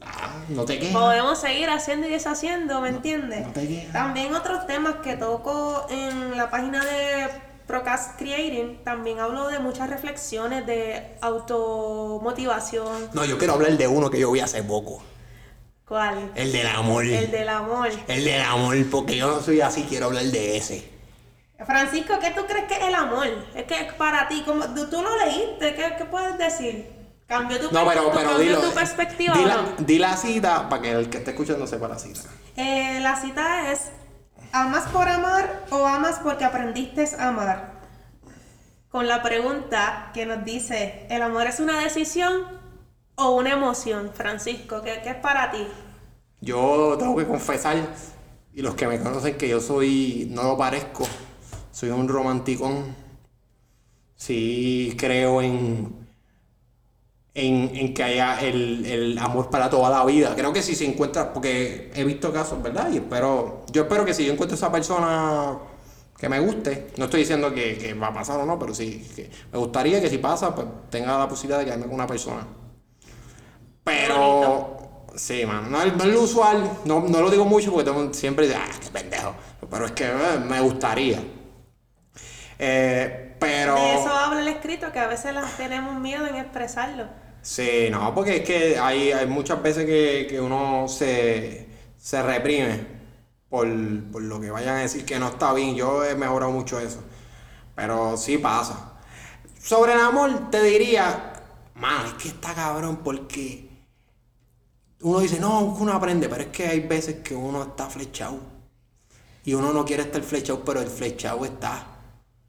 [0.00, 0.94] Ah, no te quejes.
[0.94, 3.44] podemos seguir haciendo y deshaciendo, ¿me entiendes?
[3.48, 3.92] no te quejas.
[3.92, 7.26] También otros temas que toco en la página de
[7.66, 13.10] Procast Creating, también hablo de muchas reflexiones de automotivación.
[13.12, 15.02] No, yo quiero hablar de uno que yo vi hace poco.
[15.84, 16.30] ¿Cuál?
[16.36, 17.04] El del amor.
[17.06, 17.88] El del amor.
[18.06, 20.88] El del amor, porque yo no soy así, quiero hablar de ese.
[21.66, 23.26] Francisco, ¿qué tú crees que es el amor?
[23.56, 26.96] Es que es para ti, como tú, tú lo leíste, ¿qué, qué puedes decir?
[27.28, 28.60] ¿Cambió tu, No, per- pero, dilo.
[28.60, 31.98] tu perspectiva di la, di la cita para que el que esté escuchando sepa la
[31.98, 32.20] cita.
[32.56, 33.90] Eh, la cita es,
[34.52, 37.78] ¿amas por amar o amas porque aprendiste a amar?
[38.88, 42.44] Con la pregunta que nos dice, ¿el amor es una decisión
[43.16, 44.10] o una emoción?
[44.14, 45.68] Francisco, ¿qué, qué es para ti?
[46.40, 47.76] Yo tengo que confesar,
[48.54, 51.06] y los que me conocen, que yo soy, no lo parezco,
[51.72, 52.96] soy un romanticón.
[54.16, 55.97] Sí creo en,
[57.38, 60.34] en, en que haya el, el amor para toda la vida.
[60.34, 62.90] Creo que si se encuentra, porque he visto casos, ¿verdad?
[62.92, 65.56] Y espero, yo espero que si yo encuentro esa persona
[66.18, 69.08] que me guste, no estoy diciendo que, que va a pasar o no, pero sí,
[69.14, 72.44] que me gustaría que si pasa, pues tenga la posibilidad de quedarme con una persona.
[73.84, 74.76] Pero,
[75.14, 78.58] sí, man, no, no es lo usual, no, no lo digo mucho porque siempre dice,
[78.60, 79.32] ah, qué pendejo.
[79.70, 81.22] Pero es que eh, me gustaría.
[82.58, 83.76] Eh, pero.
[83.76, 87.27] De eso habla el escrito, que a veces las tenemos miedo en expresarlo.
[87.42, 92.86] Sí, no, porque es que hay, hay muchas veces que, que uno se, se reprime
[93.48, 93.66] por,
[94.12, 95.74] por lo que vayan a decir que no está bien.
[95.76, 97.02] Yo he mejorado mucho eso.
[97.74, 98.94] Pero sí pasa.
[99.60, 101.32] Sobre el amor, te diría,
[101.74, 103.68] man, es que está cabrón porque
[105.00, 108.38] uno dice, no, uno aprende, pero es que hay veces que uno está flechado.
[109.44, 111.86] Y uno no quiere estar flechado, pero el flechado está.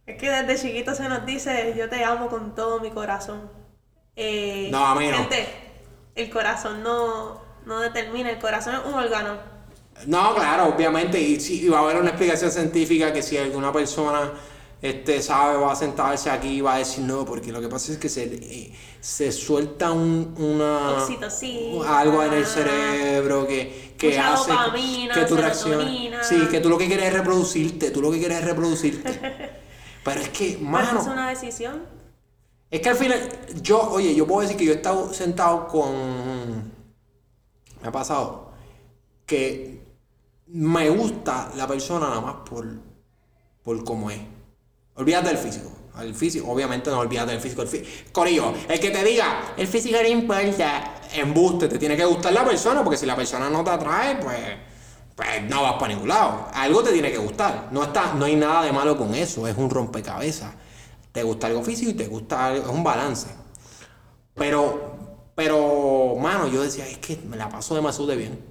[0.05, 3.49] Es que desde chiquito se nos dice, yo te amo con todo mi corazón.
[4.21, 5.15] Eh, No, a mí no.
[5.17, 5.47] gente,
[6.15, 9.37] el corazón no, no determina, el corazón es un órgano.
[10.07, 13.71] No, claro, obviamente, y, sí, y va a haber una explicación científica que si alguna
[13.71, 14.31] persona
[14.81, 17.91] este, sabe, va a sentarse aquí y va a decir no, porque lo que pasa
[17.93, 20.97] es que se, eh, se suelta un, una,
[21.99, 25.57] algo en el cerebro que, que hace dopamina, que reacciones.
[25.57, 26.23] serotonina.
[26.23, 29.19] Sí, que tú lo que quieres es reproducirte, tú lo que quieres es reproducirte.
[30.03, 31.98] Pero es que, mano, es una decisión.
[32.71, 33.29] Es que al final,
[33.61, 36.71] yo, oye, yo puedo decir que yo he estado sentado con.
[37.81, 38.51] Me ha pasado
[39.25, 39.81] que
[40.47, 42.67] me gusta la persona nada más por,
[43.63, 44.19] por cómo es.
[44.95, 45.71] Olvídate del físico.
[45.99, 47.61] El físico, obviamente no olvídate del físico.
[47.63, 52.05] El fí- Corillo, el que te diga, el físico no importa, embuste, te tiene que
[52.05, 54.37] gustar la persona, porque si la persona no te atrae, pues,
[55.15, 56.47] pues no vas para ningún lado.
[56.53, 57.67] Algo te tiene que gustar.
[57.71, 60.53] No, está, no hay nada de malo con eso, es un rompecabezas.
[61.11, 63.29] Te gusta algo físico y te gusta algo, es un balance.
[64.35, 68.45] Pero, pero, mano, yo decía, es que me la paso demasiado de bien.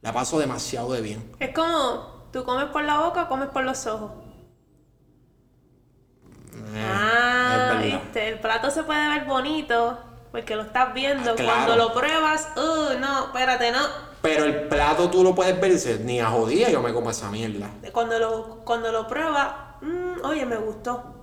[0.00, 1.32] La paso demasiado de bien.
[1.38, 4.10] Es como, tú comes por la boca o comes por los ojos.
[6.74, 9.98] Eh, ah, viste, el plato se puede ver bonito
[10.32, 11.32] porque lo estás viendo.
[11.32, 11.52] Ah, claro.
[11.52, 13.80] Cuando lo pruebas, uh, no, espérate, no.
[14.22, 17.10] Pero el plato tú lo puedes ver y dices, ni a jodía yo me como
[17.10, 17.70] esa mierda.
[17.92, 21.21] Cuando lo, cuando lo pruebas, mm, oye, me gustó.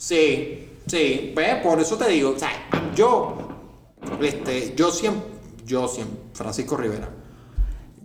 [0.00, 2.50] Sí, sí, pues por eso te digo, o sea,
[2.96, 3.36] yo,
[4.22, 5.28] este, yo siempre,
[5.66, 7.10] yo siempre, Francisco Rivera,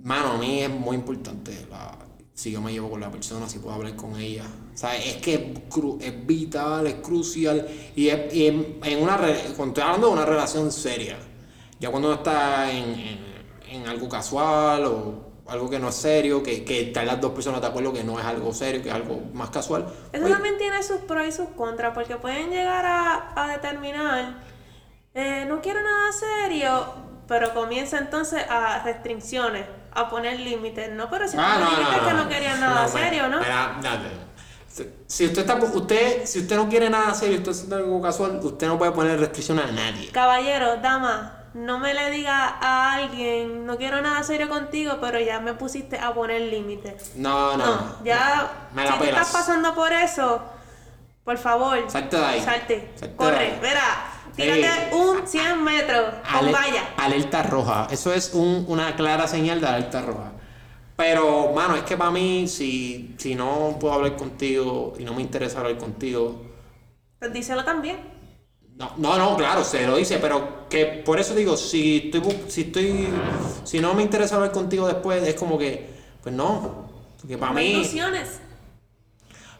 [0.03, 1.97] mano, a mí es muy importante la-
[2.33, 4.43] si yo me llevo con la persona, si puedo hablar con ella.
[4.73, 5.41] O sea, es que es,
[6.05, 7.65] es vital, es crucial.
[7.95, 9.15] Y, es- y en, en una
[9.55, 11.17] cuando estoy hablando de una relación seria,
[11.79, 13.19] ya cuando está en-
[13.71, 17.61] en algo casual o algo que no es serio, que, que están las dos personas
[17.61, 19.85] de acuerdo que no es algo serio, que es algo más casual.
[20.11, 24.35] Eso oye, también tiene sus pros y sus contras, porque pueden llegar a, a determinar,
[25.13, 26.85] eh, no quiero nada serio,
[27.27, 31.09] pero comienza entonces a restricciones, a poner límites, ¿no?
[31.09, 32.23] Pero si Ah, no, dijiste no, que no.
[32.23, 32.29] no
[32.59, 33.39] nada No, mira, serio, ¿no?
[33.39, 33.79] mira.
[35.07, 38.39] Si- usted está usted, si usted no quiere nada serio, usted está haciendo algo casual,
[38.43, 40.09] usted no puede poner restricciones a nadie.
[40.11, 45.39] Caballero, dama, no me le diga a alguien, no quiero nada serio contigo, pero ya
[45.39, 47.13] me pusiste a poner límites.
[47.15, 47.65] No, no.
[47.65, 49.27] No, ya, Me la si pelas.
[49.27, 50.41] estás pasando por eso,
[51.23, 52.41] por favor, Salte de ahí.
[52.41, 54.51] salte, corre, verá, Ey.
[54.61, 56.83] tírate un 100 metros, con valla.
[56.97, 57.87] Alerta roja.
[57.89, 60.33] Eso es un- una clara señal de alerta roja.
[60.97, 65.21] Pero, mano, es que para mí, si, si no puedo hablar contigo y no me
[65.21, 66.41] interesa hablar contigo,
[67.19, 68.14] Pues díselo también.
[68.75, 72.61] No, no, no, claro, se lo dice, pero que por eso digo, si estoy, si
[72.63, 73.07] estoy,
[73.63, 75.89] si no me interesa hablar contigo después, es como que,
[76.21, 78.41] pues no, porque para mí, ilusiones.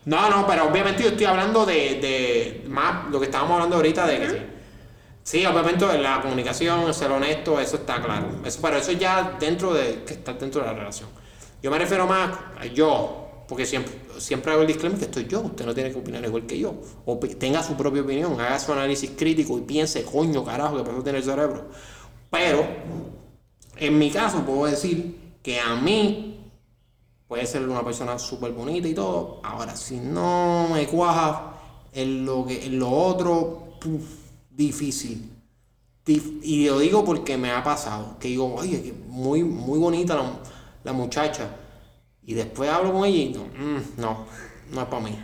[0.05, 4.05] no, no, pero obviamente yo estoy hablando de, de más lo que estábamos hablando ahorita
[4.05, 4.38] de que sí.
[5.24, 8.41] Sí, obviamente la comunicación, ser honesto, eso está claro.
[8.43, 11.09] Eso, pero eso ya dentro de que está dentro de la relación.
[11.63, 15.41] Yo me refiero más a yo, porque siempre, siempre hago el disclaimer que estoy yo,
[15.41, 16.76] usted no tiene que opinar igual que yo.
[17.05, 21.03] O tenga su propia opinión, haga su análisis crítico y piense, coño, carajo, que eso
[21.03, 21.66] tiene el cerebro.
[22.32, 22.66] Pero,
[23.78, 26.39] en mi caso, puedo decir que a mí
[27.28, 29.41] puede ser una persona súper bonita y todo.
[29.43, 31.53] Ahora, si no me cuaja
[31.93, 34.03] en lo, que, en lo otro, puf,
[34.51, 35.32] difícil.
[36.05, 38.18] Dif- Y lo digo porque me ha pasado.
[38.20, 40.39] Que digo, oye, muy, muy bonita la,
[40.84, 41.49] la muchacha.
[42.26, 44.26] Y después hablo con ella y no, mm, no,
[44.71, 45.23] no es para mí.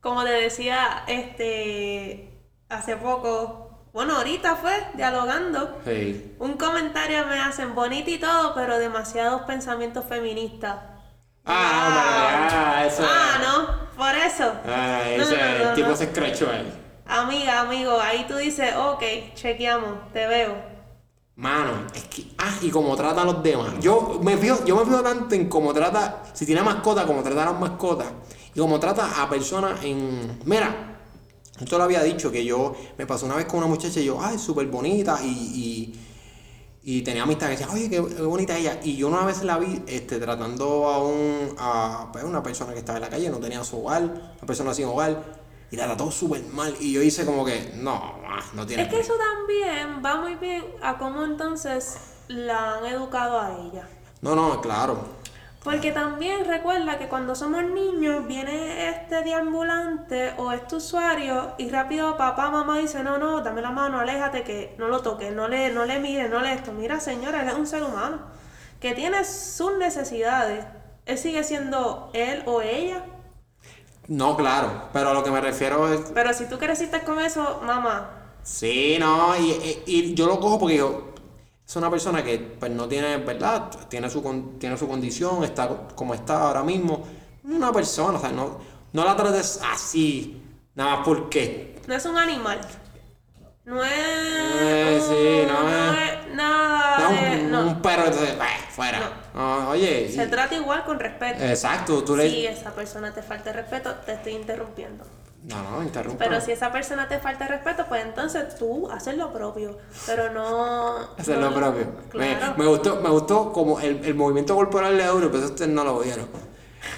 [0.00, 2.32] Como te decía, este,
[2.68, 6.34] hace poco, bueno, ahorita fue, dialogando, Sí.
[6.38, 10.76] un comentario me hacen bonita y todo, pero demasiados pensamientos feministas.
[11.44, 14.52] Ah, no, pero ya, eso Ah, no, por eso.
[14.66, 16.78] Ah, ese, no, no, tipo se escrachó ahí.
[17.06, 19.02] Amiga, amigo, ahí tú dices, ok,
[19.34, 20.71] chequeamos, te veo.
[21.42, 22.24] Mano, es que.
[22.38, 23.72] Ah, y como trata a los demás.
[23.80, 26.22] Yo me fijo, yo me fijo tanto en cómo trata.
[26.32, 28.06] Si tiene mascota, cómo trata a las mascotas.
[28.54, 30.38] Y cómo trata a personas en.
[30.44, 31.00] Mira,
[31.60, 34.22] esto lo había dicho que yo me pasó una vez con una muchacha y yo,
[34.22, 35.18] ay, súper bonita.
[35.20, 35.26] Y,
[36.84, 38.78] y, y tenía amistad que decía, oye, qué, qué bonita ella.
[38.84, 42.78] Y yo una vez la vi este, tratando a, un, a pues, una persona que
[42.78, 45.41] estaba en la calle, no tenía su hogar, una persona sin hogar.
[45.72, 46.76] Y la trató súper mal.
[46.80, 47.94] Y yo hice como que, no,
[48.28, 48.82] ah, no tiene.
[48.82, 51.96] Es que eso también va muy bien a cómo entonces
[52.28, 53.88] la han educado a ella.
[54.20, 54.98] No, no, claro.
[55.64, 62.18] Porque también recuerda que cuando somos niños viene este deambulante o este usuario y rápido
[62.18, 65.72] papá, mamá dice, no, no, dame la mano, aléjate, que no lo toques, no le,
[65.72, 66.72] no le mires, no le esto.
[66.72, 68.18] Mira señora, él es un ser humano
[68.78, 70.66] que tiene sus necesidades.
[71.06, 73.04] Él sigue siendo él o ella.
[74.12, 76.00] No, claro, pero a lo que me refiero es...
[76.12, 78.10] Pero si tú creciste con eso, mamá,
[78.42, 81.12] Sí, no, y, y- y yo lo cojo porque yo...
[81.66, 83.70] Es una persona que pues no tiene, ¿verdad?
[83.88, 84.20] Tiene su,
[84.58, 87.04] tiene su condición, está como está ahora mismo.
[87.44, 88.58] Una persona, o sea, no,
[88.92, 90.42] no la trates así,
[90.74, 91.80] nada más porque...
[91.86, 92.60] no es un animal.
[93.64, 93.92] No es.
[93.94, 96.98] Eh, sí, no no es- es nada.
[96.98, 97.60] No, de- un, no.
[97.68, 98.98] un perro, entonces, bah, fuera.
[99.34, 101.42] No, oye, Se y- trata igual con respeto.
[101.42, 102.28] exacto, tú le...
[102.28, 105.04] Si esa persona te falta respeto, te estoy interrumpiendo.
[105.44, 106.22] No, no, interrumpa.
[106.24, 109.76] Pero si esa persona te falta respeto, pues entonces tú haces lo propio.
[110.06, 110.98] Pero no.
[111.18, 111.86] Hacer no- lo propio.
[112.14, 112.54] Me, Claro.
[112.56, 115.98] me gustó, me gustó como el, el movimiento corporal de Euro, pero ustedes no lo
[115.98, 116.26] vieron.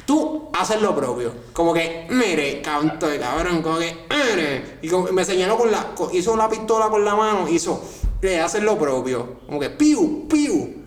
[0.05, 1.32] Tú haces lo propio.
[1.55, 4.78] Como que, mire, canto de cabrón, como que, mire.
[4.82, 5.93] Y como- me señaló con la.
[6.12, 7.82] hizo la pistola con la mano, hizo.
[8.20, 9.41] Le hacer lo propio.
[9.47, 10.84] Como que, piu, piu.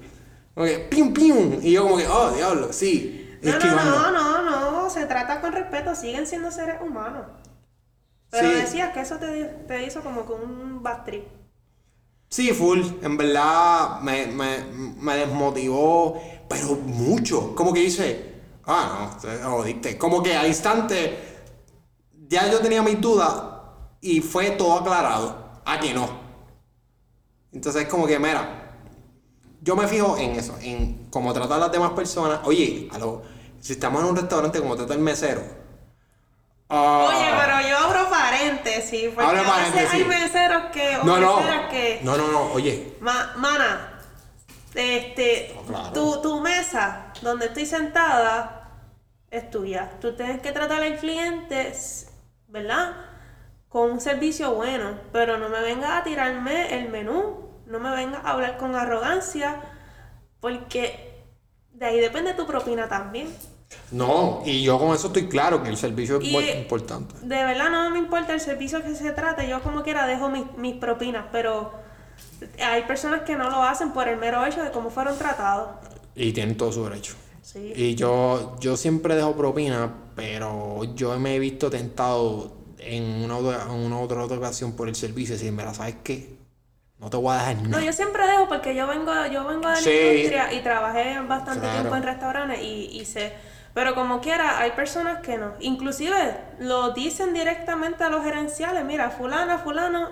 [0.58, 1.60] Como que, pium, pium.
[1.62, 3.38] Y yo, como que, oh, diablo, sí.
[3.44, 4.12] No, no, esquivando.
[4.12, 4.90] no, no, no.
[4.90, 5.94] Se trata con respeto.
[5.96, 7.28] Siguen siendo seres humanos.
[8.32, 8.56] Pero Sí.
[8.56, 11.28] decías que eso te, te hizo como que un bad trip.
[12.30, 12.82] Sí, full.
[13.04, 14.64] En verdad me, me,
[15.00, 17.54] me desmotivó, pero mucho.
[17.56, 18.34] Como que dice,
[18.66, 19.98] ah, no, te jodiste.
[20.00, 21.20] Como que al instante
[22.28, 23.32] ya yo tenía mis dudas
[24.02, 25.62] y fue todo aclarado.
[25.66, 26.10] Aquí no.
[27.54, 28.67] Entonces es como que, mira,
[29.68, 32.40] yo me fijo en eso, en cómo tratar a las demás personas.
[32.46, 33.22] Oye, a lo-
[33.60, 35.42] si estamos en un restaurante, como trata el mesero.
[36.70, 39.10] Ah, Oye, pero yo abro paréntesis.
[39.14, 39.94] Porque Abre a veces paréntesis.
[39.94, 40.98] hay meseros que.
[40.98, 42.00] o no, no, meseras que.
[42.04, 44.00] no, no, no, oye, Ma- mana,
[44.74, 45.92] este, No, claro.
[45.94, 48.70] tu, tu mesa donde estoy sentada
[49.32, 49.92] es tuya.
[50.00, 52.08] Tú tienes que tratar al cliente, s-
[52.48, 52.96] ¿verdad?
[53.70, 58.24] Con un servicio bueno, pero no me vengas a tirarme el menú, no me vengas
[58.26, 59.62] a hablar con arrogancia,
[60.40, 61.24] porque
[61.74, 63.28] de ahí depende tu propina también.
[63.92, 67.16] No, y yo con eso estoy claro que el servicio es muy importante.
[67.22, 70.46] De verdad no me importa el servicio que se trate, yo como quiera dejo mis,
[70.58, 71.74] mis propinas, pero
[72.64, 75.70] hay personas que no lo hacen por el mero hecho de cómo fueron tratados.
[76.16, 77.16] Y tienen todo su derecho.
[77.42, 77.74] Sí.
[77.76, 83.72] Y yo, yo siempre dejo propina, pero yo me he visto tentado en una, en
[83.72, 86.37] una otra, otra ocasión por el servicio y decir, mira, ¿sabes qué?
[87.00, 87.84] No te voy a dejar No, nada.
[87.84, 89.90] yo siempre dejo porque yo vengo, yo vengo de la Sí.
[89.92, 91.74] industria y trabajé bastante Claro.
[91.80, 93.34] tiempo en restaurantes y, y sé.
[93.74, 95.54] Pero como quiera, hay personas que no.
[95.60, 96.16] Inclusive
[96.60, 100.10] lo dicen directamente a los gerenciales, mira, fulana, fulano,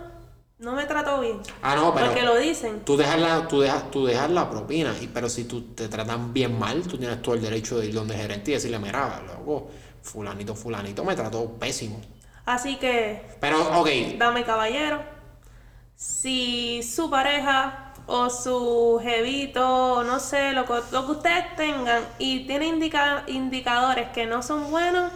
[0.59, 1.39] no me trató bien.
[1.63, 2.81] Ah, no, pero Porque lo dicen.
[2.85, 6.31] tú dejas la, tú dejas, tú dejas la propina, y, pero si tú te tratan
[6.33, 9.23] bien mal, tú tienes todo el derecho de ir donde el gerente y decirle, mira,
[9.25, 9.71] loco,
[10.03, 11.99] fulanito, fulanito me trató pésimo.
[12.45, 15.01] Así que Pero, ok, dame caballero,
[15.95, 22.45] si su pareja o su jevito, no sé, lo que, lo que ustedes tengan y
[22.45, 25.11] tiene indica- indicadores que no son buenos,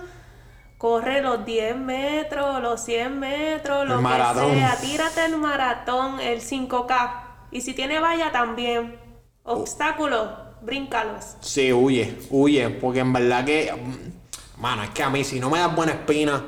[0.78, 4.56] corre los 10 metros, los 100 metros, lo El que maratón.
[4.56, 7.24] sea, tírate el maratón, el 5K.
[7.52, 8.98] Y si tiene valla también,
[9.44, 10.30] obstáculos,
[10.62, 11.36] bríncalos.
[11.42, 15.50] Sí, huye, huye, porque en verdad que, mm, mano, es que a mí si no
[15.50, 16.44] me das buena espina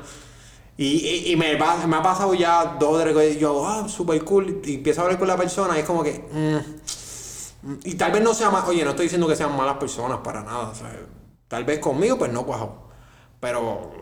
[0.76, 3.66] y, y, y me, pa- me ha pasado ya dos o tres veces, yo hago,
[3.68, 7.68] ah, super cool, y empiezo a hablar con la persona y es como que, mm,
[7.70, 10.18] mm, y tal vez no sea más, oye, no estoy diciendo que sean malas personas
[10.18, 10.90] para nada, o sea,
[11.48, 12.88] tal vez conmigo pues no cuajo,
[13.38, 13.92] pero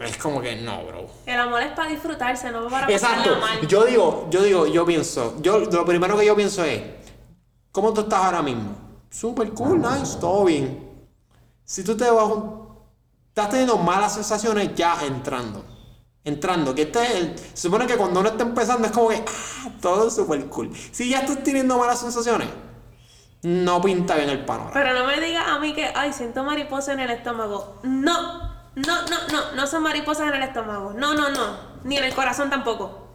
[0.00, 1.06] es como que no, bro.
[1.26, 3.36] El amor es para disfrutarse, no para Exacto.
[3.40, 3.66] mal.
[3.66, 6.80] Yo digo, yo digo, yo pienso, yo lo primero que yo pienso es,
[7.72, 8.76] ¿cómo tú estás ahora mismo?
[9.10, 10.86] Super cool, nice, todo bien.
[11.64, 12.30] Si tú te vas,
[13.28, 15.64] estás teniendo malas sensaciones ya entrando.
[16.28, 19.16] Entrando, que este es el- se supone que cuando uno está empezando es como que,
[19.26, 20.70] ah, todo es super cool.
[20.92, 22.48] Si ya estás teniendo malas sensaciones,
[23.42, 24.72] no pinta bien el panorama.
[24.72, 27.78] Pero no me digas a mí que, ay, siento mariposa en el estómago.
[27.82, 28.42] No,
[28.74, 30.92] no, no, no, no son mariposas en el estómago.
[30.92, 31.56] No, no, no.
[31.84, 33.06] Ni en el corazón tampoco.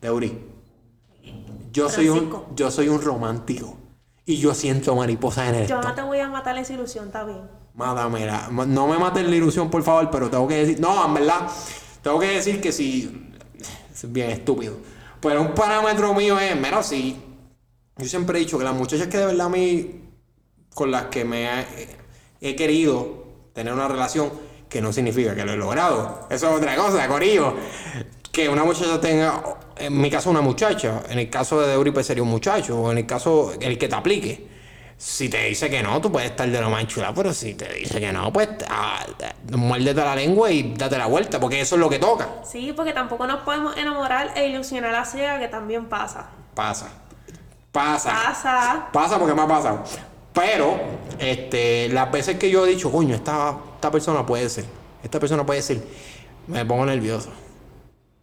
[0.00, 0.46] Deuri,
[1.72, 3.76] yo soy un, yo soy un romántico
[4.24, 5.88] y yo siento mariposas en el Yo estómago.
[5.88, 7.42] no te voy a matar esa ilusión, está bien.
[7.74, 8.48] Mátamela.
[8.50, 10.80] No me mates la ilusión, por favor, pero tengo que decir.
[10.80, 11.48] No, en verdad,
[12.02, 13.32] tengo que decir que si.
[13.92, 14.76] Es bien estúpido.
[15.20, 17.16] Pero un parámetro mío es, mira, sí.
[17.96, 20.04] Yo siempre he dicho que las muchachas que de verdad a mí.
[20.74, 21.66] con las que me he,
[22.40, 24.30] he querido tener una relación,
[24.68, 26.28] que no significa que lo he logrado.
[26.30, 27.54] Eso es otra cosa, Corillo.
[28.30, 29.42] Que una muchacha tenga.
[29.76, 31.02] En mi caso, una muchacha.
[31.08, 32.80] En el caso de Euripe sería un muchacho.
[32.80, 34.57] O en el caso, el que te aplique.
[35.00, 37.72] Si te dice que no, tú puedes estar de lo más chula, pero si te
[37.72, 39.06] dice que no, pues ah,
[39.52, 42.28] muérdete la lengua y date la vuelta, porque eso es lo que toca.
[42.42, 46.26] Sí, porque tampoco nos podemos enamorar e ilusionar a ciega, que también pasa.
[46.52, 46.88] Pasa.
[47.70, 48.10] Pasa.
[48.10, 48.88] Pasa.
[48.92, 49.84] Pasa porque me ha pasado.
[50.32, 50.76] Pero,
[51.20, 54.64] este, las veces que yo he dicho, coño, esta, esta persona puede ser,
[55.04, 55.80] esta persona puede ser,
[56.48, 57.30] me pongo nervioso.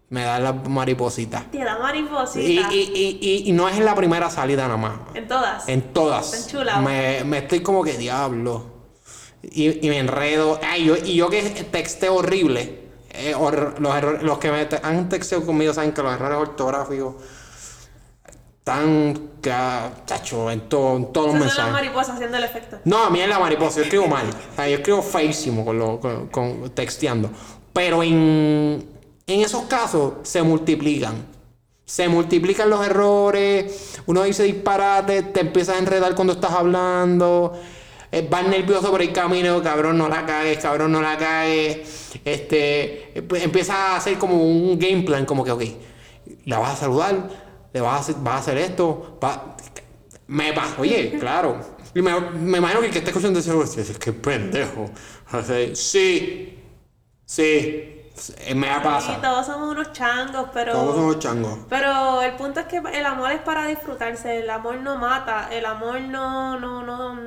[0.10, 1.46] Me da la mariposita.
[1.52, 2.40] Te da mariposita.
[2.42, 4.94] y, y, y, y no es en la primera salida nada más.
[5.16, 5.68] En todas.
[5.68, 6.34] En todas.
[6.34, 6.84] Están chulados.
[6.84, 8.66] Me, me estoy como que diablo.
[9.42, 10.60] Y, y me enredo.
[10.64, 12.84] Ay, yo, y yo que texteo horrible.
[13.12, 16.38] eh, hor- los, errores- los que me te- han texteado conmigo saben que los errores
[16.38, 17.16] ortográficos
[18.60, 19.30] están,
[20.06, 21.74] chacho, en, todo, en todos los Esas son las mensajes.
[21.74, 22.78] mariposas haciendo el efecto.
[22.86, 24.26] No, a mí es la mariposa, yo escribo mal.
[24.28, 27.30] O sea, yo escribo feísimo con, lo, con, con- texteando.
[27.74, 28.86] Pero en,
[29.28, 31.26] en esos casos se multiplican.
[31.86, 37.54] Se multiplican los errores, uno dice disparate, te empiezas a enredar cuando estás hablando,
[38.12, 42.12] eh, vas nervioso por el camino, cabrón, no la cagues, cabrón, no la cagues.
[42.26, 45.64] Este, pues, empieza a hacer como un game plan, como que, ok,
[46.46, 47.30] la vas a saludar,
[47.74, 49.56] le vas a hacer, vas a hacer esto, va-
[50.28, 51.58] me pasa, oye, claro.
[51.94, 54.90] Y me, me imagino que el que está escuchando dice, "Hostia, es que pendejo.
[55.74, 56.60] Sí,
[57.26, 57.95] sí,
[58.40, 59.20] eh, me Y pasa.
[59.22, 60.72] todos somos unos changos, pero.
[60.74, 61.60] Todos somos changos.
[61.70, 65.66] Pero el punto es que el amor es para disfrutarse, el amor no mata, el
[65.66, 67.20] amor no, no, no,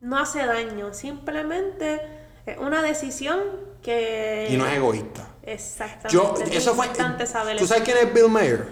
[0.00, 2.00] no hace daño, simplemente
[2.46, 3.38] es una decisión
[3.82, 4.48] que...
[4.50, 5.28] Y no es egoísta.
[5.42, 6.12] Exactamente.
[6.12, 6.86] Yo, es eso fue.
[7.26, 7.74] saber ¿Tú eso.
[7.74, 8.66] sabes quién es Bill Mayer?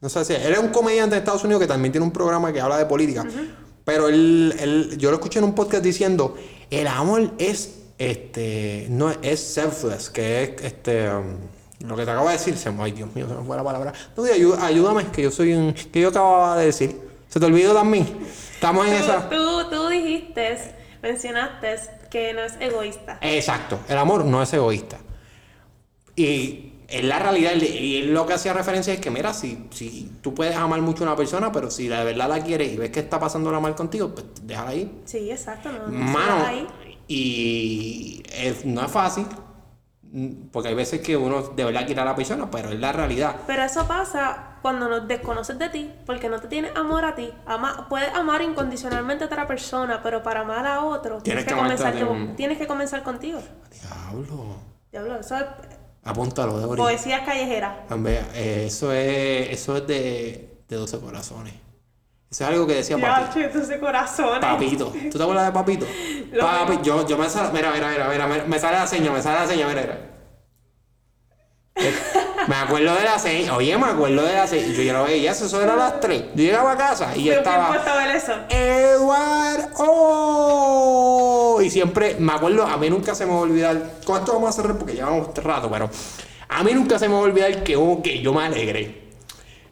[0.00, 0.34] No sé si.
[0.34, 2.86] Él es un comediante de Estados Unidos que también tiene un programa que habla de
[2.86, 3.24] política.
[3.84, 6.36] Pero él, él- yo lo escuché en un podcast diciendo:
[6.70, 7.81] el amor es.
[8.10, 8.86] Este.
[8.90, 11.08] No es selfless, que es este.
[11.08, 11.36] um,
[11.86, 13.64] lo que te acabo de decir, se me, ay Dios mío, se me fue la
[13.64, 13.92] palabra.
[14.16, 14.24] No,
[14.62, 15.72] ayúdame, que yo soy un.
[15.74, 17.00] que yo acababa de decir.
[17.28, 18.06] Se te olvidó también.
[18.54, 19.28] Estamos en esa.
[19.28, 20.58] Tú, tú, tú dijiste,
[21.02, 21.76] mencionaste
[22.10, 23.18] que no es egoísta.
[23.22, 24.98] Exacto, el amor no es egoísta.
[26.14, 30.34] Y en la realidad, y lo que hacía referencia es que, mira, si, si tú
[30.34, 33.00] puedes amar mucho a una persona, pero si de verdad la quieres y ves que
[33.00, 35.00] está pasándola mal contigo, pues déjala ahí.
[35.06, 36.68] Sí, exacto, no, no Mano, ahí.
[37.08, 39.26] Y es- no es fácil,
[40.52, 43.36] porque hay veces que uno de verdad quiere a la persona, pero es la realidad.
[43.46, 47.32] Pero eso pasa cuando no desconoces de ti, porque no te tienes amor a ti.
[47.46, 51.54] Ama- puedes amar incondicionalmente a otra persona, pero para amar a otro Tienes tienes, que
[51.54, 52.34] comenzar, mismo.
[52.36, 53.40] tienes que comenzar contigo.
[53.70, 54.56] Diablo.
[54.90, 55.44] Diablo, eso es
[56.04, 56.82] Apúntalo de ahorita.
[56.82, 57.86] poesía callejera.
[57.90, 61.54] Hombre, eh, Eso es, eso es de, de 12 corazones.
[62.32, 62.96] Eso es algo que decía.
[62.98, 64.40] Ya, ese corazones.
[64.40, 64.86] Papito.
[65.10, 65.86] ¿Tú te acuerdas de Papito?
[66.40, 67.50] Papi, yo, yo me sale.
[67.52, 69.98] Mira, mira, mira, mira, me sale la seña, me sale la seña, mira, mira.
[71.74, 71.94] Eh,
[72.48, 73.54] Me acuerdo de la seña.
[73.54, 74.66] Oye, me acuerdo de la seña.
[74.74, 76.22] Yo ya lo veía, eso era a las 3.
[76.34, 77.70] Yo llegaba a casa y ¿Qué estaba.
[77.70, 78.32] ver eso?
[78.48, 79.68] Eduardo.
[79.76, 83.76] Oh, y siempre, me acuerdo, a mí nunca se me va a olvidar.
[84.04, 85.88] Con esto vamos a cerrar porque llevamos rato, pero
[86.48, 89.10] a mí nunca se me va a olvidar que, hubo- que yo me alegré.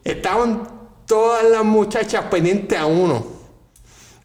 [0.03, 0.80] Estaban
[1.11, 3.25] todas las muchachas pendientes a uno.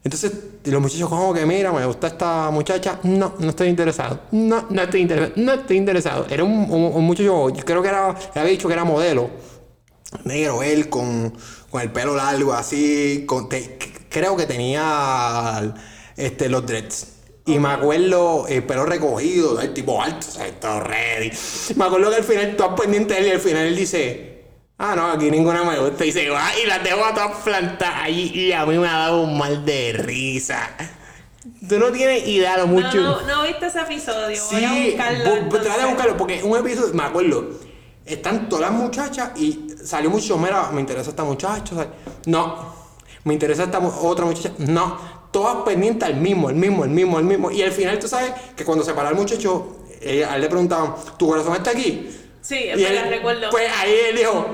[0.05, 0.31] Entonces,
[0.63, 2.99] los muchachos, como que mira, me gusta esta muchacha.
[3.03, 4.21] No, no estoy interesado.
[4.31, 5.33] No, no estoy interesado.
[5.35, 6.25] No estoy interesado.
[6.29, 9.29] Era un, un- un muchacho, yo creo que era, había dicho que era modelo.
[10.23, 11.33] Negro, él con,
[11.69, 13.25] con el pelo largo, así.
[13.27, 13.77] Con, te-
[14.07, 15.73] creo que tenía
[16.15, 17.07] este, los dreads.
[17.45, 21.31] Y me acuerdo el pelo recogido, el tipo alto, o sea, todo ready.
[21.75, 24.36] Me acuerdo que al final tú pendiente de él y al final él dice,
[24.77, 26.05] ah, no, aquí ninguna me gusta.
[26.05, 28.31] Y se va y las dejo a todas plantadas allí.
[28.33, 30.69] Y a mí me ha dado un mal de risa.
[31.67, 32.97] Tú no tienes idea lo mucho.
[32.97, 34.41] No, no, no viste ese episodio.
[34.51, 35.49] Voy a Sí, buscarlo.
[35.49, 37.49] trata de buscarlo porque un episodio, me acuerdo,
[38.05, 41.87] están todas las muchachas y salió mucho, mira, me interesa esta muchacha,
[42.25, 42.73] no,
[43.23, 44.97] me interesa esta mu- otra muchacha, no,
[45.31, 47.51] todas pendientes al mismo, el mismo, el mismo, el mismo.
[47.51, 50.47] Y al final tú sabes que cuando se para el muchacho, eh, a él le
[50.49, 52.09] preguntaban, ¿tu corazón está aquí?
[52.41, 53.49] Sí, Y él, recuerdo.
[53.49, 54.45] Pues ahí él dijo,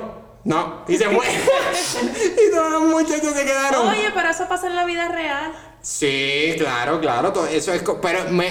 [0.45, 1.25] no, y se fue.
[2.47, 3.87] y todos los muchachos se quedaron.
[3.87, 5.53] Oye, pero eso pasa en la vida real.
[5.81, 8.47] Sí, claro, claro, todo eso es, pero me,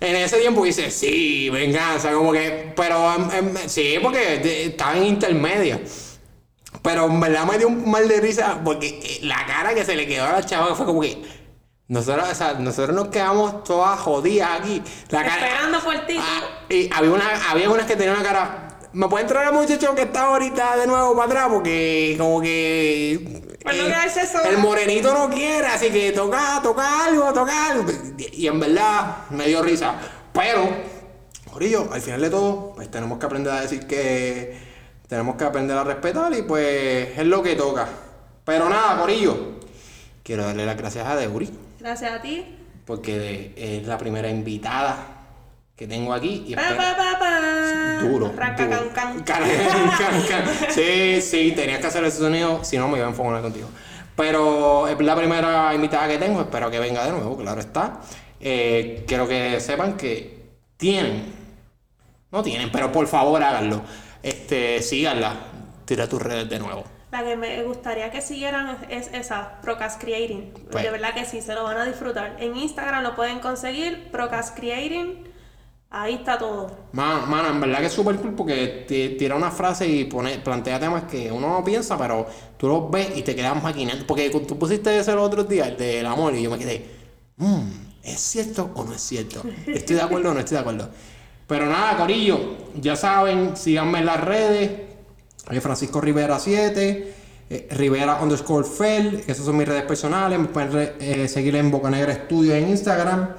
[0.00, 5.04] en ese tiempo dice, sí, venganza, como que, pero em, em, sí, porque estaba en
[5.04, 5.80] intermedia.
[6.82, 9.96] Pero en verdad me dio un mal de risa porque eh, la cara que se
[9.96, 11.20] le quedó a la chava fue como que
[11.88, 14.80] nosotros, o sea, nosotros nos quedamos todas jodidas aquí.
[15.10, 16.16] La cara, Esperando por ti.
[16.18, 18.68] Ah, y había, una, había unas que tenían una cara.
[18.92, 21.46] ¿Me puede entrar el muchacho que está ahorita de nuevo para atrás?
[21.50, 23.12] Porque como que.
[23.12, 23.82] eh, Para no
[24.26, 24.48] sola.
[24.48, 27.84] el morenito no quiere, así que toca, toca algo, toca algo.
[28.32, 29.94] Y en verdad me dio risa.
[30.32, 30.68] Pero,
[31.52, 34.70] Corillo, al final de todo, pues tenemos que aprender a decir que.
[35.08, 37.88] Tenemos que aprender a respetar y pues es lo que toca.
[38.44, 39.36] Pero nada, Corillo.
[40.22, 42.56] Quiero darle las gracias a Deuri Gracias a ti.
[42.84, 45.19] porque es la primera invitada
[45.80, 46.44] que tengo aquí.
[46.46, 46.74] Y Pa.
[48.02, 48.28] Duro.
[48.28, 48.36] Duro.
[48.36, 49.24] can, can.
[49.24, 50.44] Can, can, can.
[50.68, 53.66] Sí, sí, tenías que hacer ese sonido, si no me iba a enfocar contigo.
[54.14, 58.02] Pero es la primera invitada que tengo, espero que venga de nuevo, claro está.
[58.38, 61.32] Eh, quiero que sepan que tienen,
[62.30, 63.80] no tienen, pero por favor háganlo.
[64.22, 65.34] Este, síganla,
[65.86, 66.84] tira tus redes de nuevo.
[67.10, 70.52] La que me gustaría que siguieran es es esa, Procast Creating.
[70.70, 70.84] Pues.
[70.84, 72.36] De verdad que sí, se lo van a disfrutar.
[72.38, 75.29] En Instagram lo pueden conseguir, Procast Creating.
[75.92, 76.70] Ahí está todo.
[76.92, 78.84] Mano, mano, en verdad que es súper cool porque
[79.18, 82.26] tira una frase y pone, plantea temas que uno no piensa, pero
[82.56, 84.06] tú los ves y te quedas maquinando.
[84.06, 86.86] Porque tú pusiste ese los otros días, el del amor, y yo me quedé,
[87.38, 87.68] mmm,
[88.04, 89.42] ¿es cierto o no es cierto?
[89.66, 90.88] ¿Estoy de acuerdo o no estoy de acuerdo?
[91.48, 92.38] Pero nada, Corillo,
[92.80, 94.70] ya saben, síganme en las redes.
[95.50, 97.14] eh, Francisco Rivera 7,
[97.50, 100.38] eh, Rivera underscore Fel, esas son mis redes personales.
[100.38, 103.30] Me pueden re- eh, seguir en Bocanegra Studio en Instagram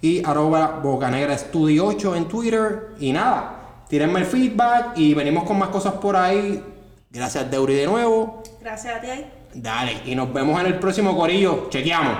[0.00, 2.88] y arroba Bocanegra Studio 8 en Twitter.
[2.98, 6.62] Y nada, tírenme el feedback y venimos con más cosas por ahí.
[7.10, 8.42] Gracias, Deuri, de nuevo.
[8.60, 9.08] Gracias a ti.
[9.54, 11.68] Dale, y nos vemos en el próximo Corillo.
[11.70, 12.16] Chequeamos.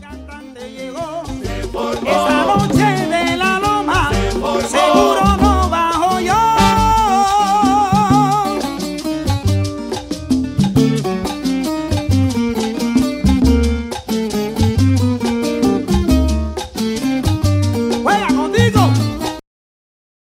[0.00, 1.22] cantante llegó
[2.06, 4.10] esa noche de la loma
[4.68, 5.27] seguro